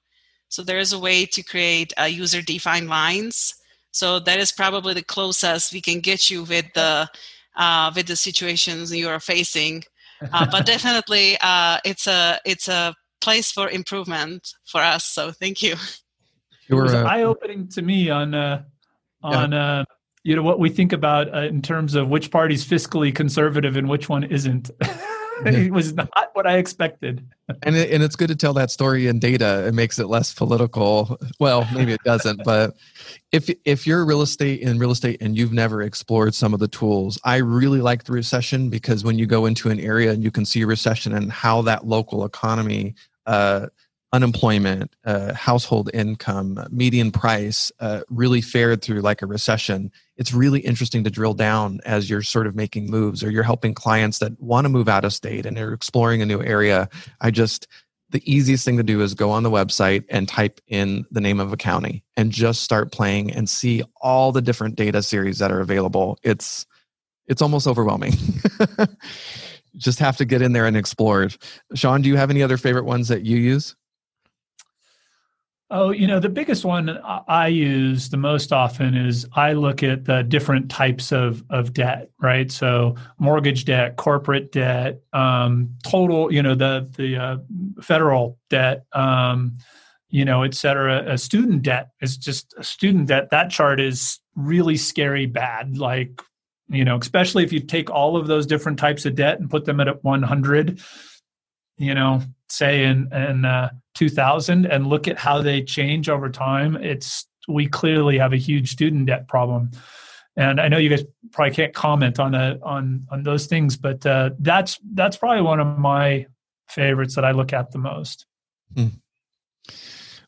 [0.49, 3.55] So there is a way to create uh, user defined lines.
[3.91, 7.09] So that is probably the closest we can get you with the
[7.57, 9.85] uh, with the situations you are facing.
[10.33, 15.05] Uh, but definitely uh, it's a it's a place for improvement for us.
[15.05, 15.77] So thank you.
[16.69, 18.63] It was uh, eye opening to me on uh,
[19.23, 19.85] on yeah
[20.29, 23.89] you know what we think about uh, in terms of which party's fiscally conservative and
[23.89, 24.71] which one isn't.
[25.47, 27.27] it was not what I expected.
[27.63, 29.67] and it, and it's good to tell that story in data.
[29.67, 31.19] It makes it less political.
[31.41, 32.77] Well, maybe it doesn't, but
[33.33, 36.69] if if you're real estate in real estate and you've never explored some of the
[36.69, 40.31] tools, I really like the recession because when you go into an area and you
[40.31, 43.69] can see a recession and how that local economy uh,
[44.13, 50.61] unemployment, uh, household income, median price uh, really fared through like a recession, it's really
[50.61, 54.41] interesting to drill down as you're sort of making moves or you're helping clients that
[54.41, 56.89] want to move out of state and they're exploring a new area.
[57.21, 57.67] I just,
[58.11, 61.39] the easiest thing to do is go on the website and type in the name
[61.39, 65.53] of a county and just start playing and see all the different data series that
[65.53, 66.19] are available.
[66.23, 66.67] It's,
[67.27, 68.15] it's almost overwhelming.
[69.77, 71.37] just have to get in there and explore it.
[71.75, 73.77] Sean, do you have any other favorite ones that you use?
[75.71, 80.07] Oh, you know, the biggest one I use the most often is I look at
[80.07, 82.51] the different types of, of debt, right?
[82.51, 87.37] So mortgage debt, corporate debt, um, total, you know, the the uh,
[87.83, 89.59] federal debt, um,
[90.09, 91.05] you know, et cetera.
[91.07, 93.29] A student debt is just a student debt.
[93.31, 95.77] That chart is really scary bad.
[95.77, 96.23] Like,
[96.71, 99.67] you know, especially if you take all of those different types of debt and put
[99.67, 100.81] them at 100,
[101.77, 103.69] you know, say in in uh,
[103.99, 108.71] 2000 and look at how they change over time, it's we clearly have a huge
[108.71, 109.73] student debt problem.
[110.37, 114.07] And I know you guys probably can't comment on a, on on those things, but
[114.07, 116.27] uh, that's that's probably one of my
[116.69, 118.27] favorites that I look at the most.
[118.77, 118.87] Hmm.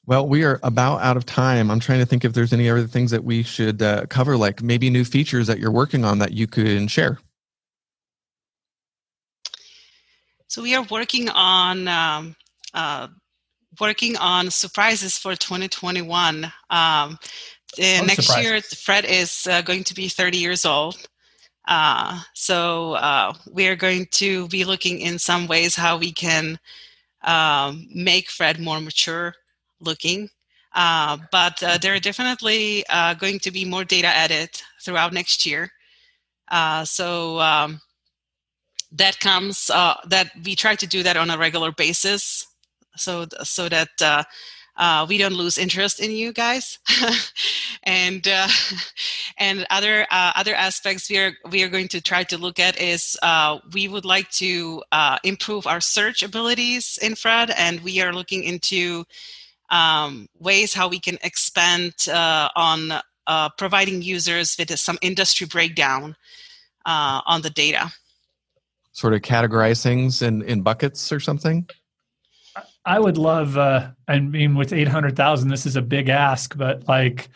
[0.04, 1.70] Well, we are about out of time.
[1.70, 4.62] I'm trying to think if there's any other things that we should uh, cover, like
[4.62, 7.20] maybe new features that you're working on that you could share.
[10.48, 12.34] So we are working on um,
[12.74, 13.06] uh,
[13.78, 16.52] working on surprises for 2021.
[16.70, 17.18] Um,
[17.78, 18.44] next surprise.
[18.44, 20.96] year, Fred is uh, going to be 30 years old.
[21.68, 26.58] Uh, so uh, we are going to be looking in some ways how we can
[27.22, 29.34] um, make Fred more mature
[29.80, 30.28] looking.
[30.74, 34.50] Uh, but uh, there are definitely uh, going to be more data added
[34.82, 35.70] throughout next year.
[36.84, 37.80] so um,
[38.92, 42.46] that comes uh, that we try to do that on a regular basis
[42.96, 44.22] so so that uh,
[44.76, 46.78] uh, we don't lose interest in you guys
[47.82, 48.48] and uh,
[49.38, 52.80] and other uh, other aspects we are we are going to try to look at
[52.80, 54.82] is uh, we would like to
[55.24, 59.04] improve our search abilities in fred and we are looking into
[59.70, 62.92] um, ways how we can expand on
[63.56, 66.16] providing users with some industry breakdown
[66.86, 67.92] on the data
[68.92, 71.66] sort of categorize things in in buckets or something?
[72.90, 73.56] I would love.
[73.56, 77.28] Uh, I mean, with eight hundred thousand, this is a big ask, but like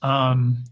[0.00, 0.62] um,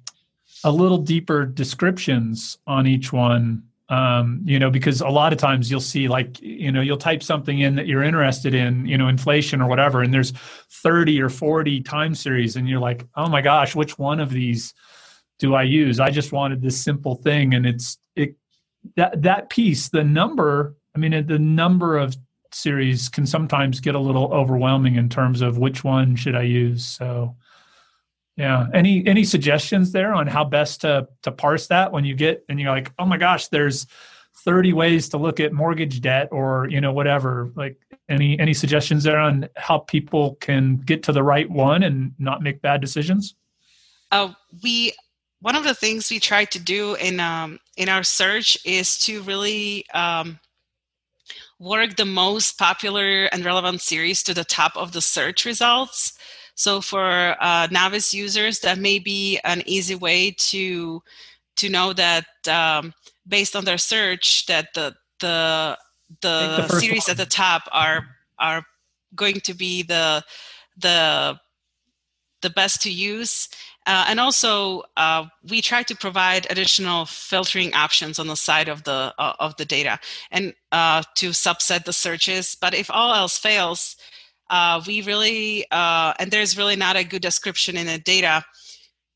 [0.63, 3.65] a little deeper descriptions on each one.
[3.89, 7.25] Um, you know, because a lot of times you'll see like, you know, you'll type
[7.25, 11.29] something in that you're interested in, you know, inflation or whatever, and there's 30 or
[11.29, 14.75] 40 time series, and you're like, oh my gosh, which one of these
[15.41, 15.99] do I use?
[15.99, 18.37] I just wanted this simple thing, and it's it
[18.95, 22.17] that that piece, the number, I mean, the number of
[22.55, 26.85] series can sometimes get a little overwhelming in terms of which one should I use.
[26.85, 27.37] So,
[28.37, 32.45] yeah, any any suggestions there on how best to to parse that when you get
[32.49, 33.87] and you're like, oh my gosh, there's
[34.45, 37.53] 30 ways to look at mortgage debt or you know whatever.
[37.55, 37.79] Like
[38.09, 42.43] any any suggestions there on how people can get to the right one and not
[42.43, 43.35] make bad decisions?
[44.11, 44.33] Uh,
[44.63, 44.93] we
[45.41, 49.23] one of the things we try to do in um, in our search is to
[49.23, 50.39] really um,
[51.61, 56.15] work the most popular and relevant series to the top of the search results.
[56.55, 61.03] So for uh, novice users, that may be an easy way to
[61.57, 62.95] to know that um,
[63.29, 65.79] based on their search that the the
[66.23, 67.13] the, the series one.
[67.13, 68.07] at the top are
[68.39, 68.65] are
[69.15, 70.25] going to be the
[70.79, 71.39] the
[72.43, 73.49] the best to use
[73.87, 78.85] Uh, and also, uh, we try to provide additional filtering options on the side of
[78.85, 79.99] the uh, of the data,
[80.31, 82.57] and uh, to subset the searches.
[82.61, 83.97] But if all else fails,
[84.51, 88.45] uh, we really uh, and there's really not a good description in the data.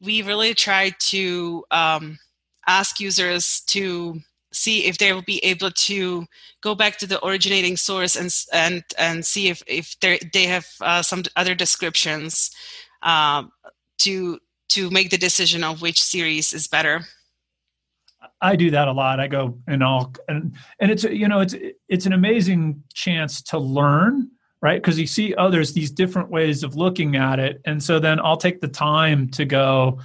[0.01, 2.19] We really try to um,
[2.67, 4.19] ask users to
[4.51, 6.25] see if they will be able to
[6.63, 10.67] go back to the originating source and and and see if if they have
[11.05, 12.51] some other descriptions
[13.99, 14.39] to
[14.75, 17.05] to make the decision of which series is better
[18.41, 19.21] I do that a lot.
[19.21, 21.55] I go and all and and it's you know it's
[21.89, 24.83] it's an amazing chance to learn, right?
[24.83, 28.37] Because you see others these different ways of looking at it, and so then I'll
[28.37, 29.99] take the time to go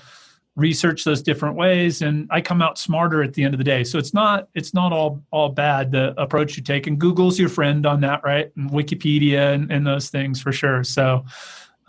[0.56, 3.84] research those different ways, and I come out smarter at the end of the day.
[3.84, 7.50] So it's not it's not all all bad the approach you take, and Google's your
[7.50, 8.52] friend on that, right?
[8.56, 10.86] And Wikipedia and, and those things for sure.
[10.86, 11.26] So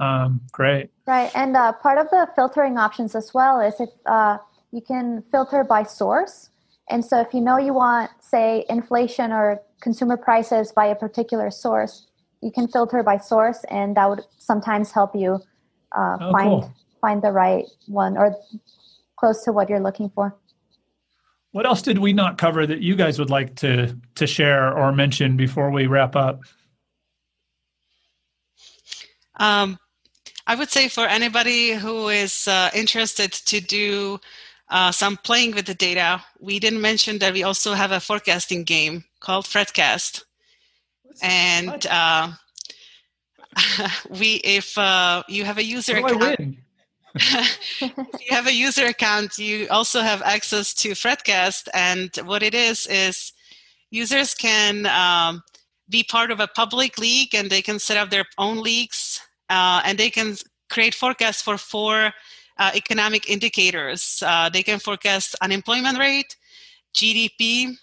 [0.01, 0.91] um, great.
[1.07, 4.39] Right, and uh, part of the filtering options as well is if uh,
[4.73, 6.49] you can filter by source.
[6.89, 11.51] And so if you know you want, say, inflation or consumer prices by a particular
[11.51, 12.07] source,
[12.43, 15.39] you can filter by source, and that would sometimes help you
[15.97, 16.75] uh, oh, find cool.
[17.01, 18.35] find the right one or
[19.17, 20.37] close to what you're looking for.
[21.53, 24.93] What else did we not cover that you guys would like to to share or
[24.93, 26.41] mention before we wrap up?
[29.37, 29.79] Um,
[30.47, 34.21] I would say for anybody who is uh, interested to do
[34.69, 38.65] uh, some playing with the data, we didn't mention that we also have a forecasting
[38.65, 40.25] game called Fredcast,
[41.23, 42.33] and uh,
[44.11, 46.57] we if uh, you have a user account.
[47.15, 52.55] if you have a user account, you also have access to Fredcast, and what it
[52.55, 53.33] is is
[53.91, 55.43] users can um,
[55.89, 59.21] be part of a public league, and they can set up their own leagues
[59.51, 60.37] uh, and they can
[60.71, 62.13] create forecasts for four
[62.59, 64.23] uh, economic indicators.
[64.25, 66.37] Uh, they can forecast unemployment rate,
[66.95, 67.77] GDP,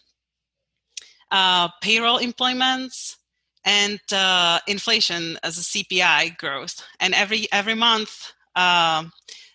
[1.30, 3.18] uh, payroll employments,
[3.66, 6.82] and uh, inflation as a CPI growth.
[7.02, 9.12] And every every month, um,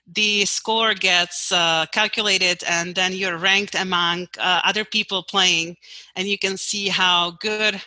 [0.06, 5.76] the score gets uh, calculated, and then you're ranked among other people playing,
[6.14, 7.80] and you can see how good.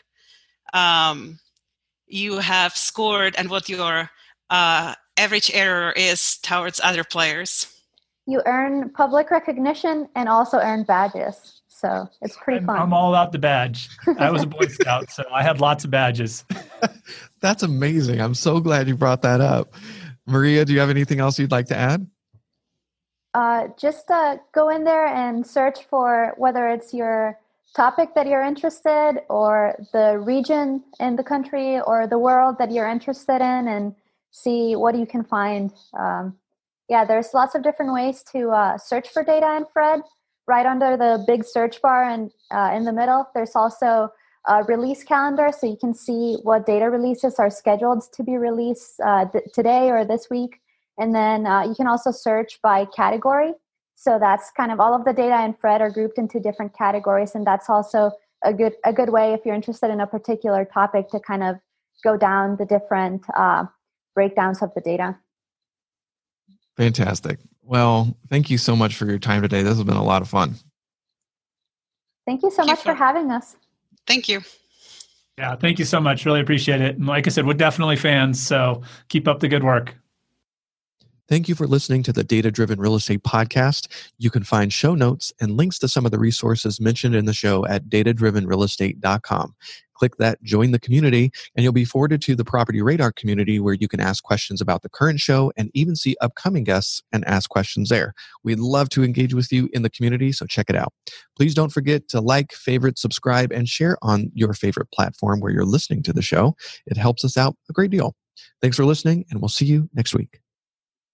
[0.74, 1.40] Um,
[2.08, 4.10] you have scored and what your
[4.50, 7.72] uh, average error is towards other players.
[8.28, 11.62] You earn public recognition and also earn badges.
[11.68, 12.80] So it's pretty I'm, fun.
[12.80, 13.90] I'm all about the badge.
[14.18, 16.46] I was a Boy Scout, so I had lots of badges.
[17.42, 18.22] That's amazing.
[18.22, 19.74] I'm so glad you brought that up.
[20.26, 22.08] Maria, do you have anything else you'd like to add?
[23.34, 27.38] Uh, just uh, go in there and search for whether it's your
[27.76, 32.88] topic that you're interested or the region in the country or the world that you're
[32.88, 33.94] interested in and
[34.36, 35.72] see what you can find.
[35.98, 36.36] Um,
[36.90, 40.02] yeah, there's lots of different ways to uh, search for data in Fred.
[40.48, 44.10] Right under the big search bar and uh, in the middle, there's also
[44.48, 49.00] a release calendar, so you can see what data releases are scheduled to be released
[49.04, 50.60] uh, th- today or this week.
[51.00, 53.54] And then uh, you can also search by category.
[53.96, 57.34] So that's kind of all of the data in Fred are grouped into different categories,
[57.34, 58.12] and that's also
[58.44, 61.56] a good a good way if you're interested in a particular topic to kind of
[62.04, 63.66] go down the different uh,
[64.16, 65.16] breakdowns of the data.
[66.78, 67.40] Fantastic.
[67.62, 69.62] Well, thank you so much for your time today.
[69.62, 70.56] This has been a lot of fun.
[72.26, 73.56] Thank you so thank much you for, for having us.
[74.08, 74.42] Thank you.
[75.38, 76.26] Yeah, thank you so much.
[76.26, 76.98] Really appreciate it.
[76.98, 78.42] And like I said, we're definitely fans.
[78.42, 79.94] So keep up the good work.
[81.28, 83.88] Thank you for listening to the Data Driven Real Estate Podcast.
[84.20, 87.34] You can find show notes and links to some of the resources mentioned in the
[87.34, 89.56] show at datadrivenrealestate.com.
[89.96, 93.74] Click that join the community, and you'll be forwarded to the Property Radar community where
[93.74, 97.50] you can ask questions about the current show and even see upcoming guests and ask
[97.50, 98.14] questions there.
[98.44, 100.94] We'd love to engage with you in the community, so check it out.
[101.36, 105.66] Please don't forget to like, favorite, subscribe, and share on your favorite platform where you're
[105.66, 106.56] listening to the show.
[106.86, 108.16] It helps us out a great deal.
[108.62, 110.45] Thanks for listening, and we'll see you next week.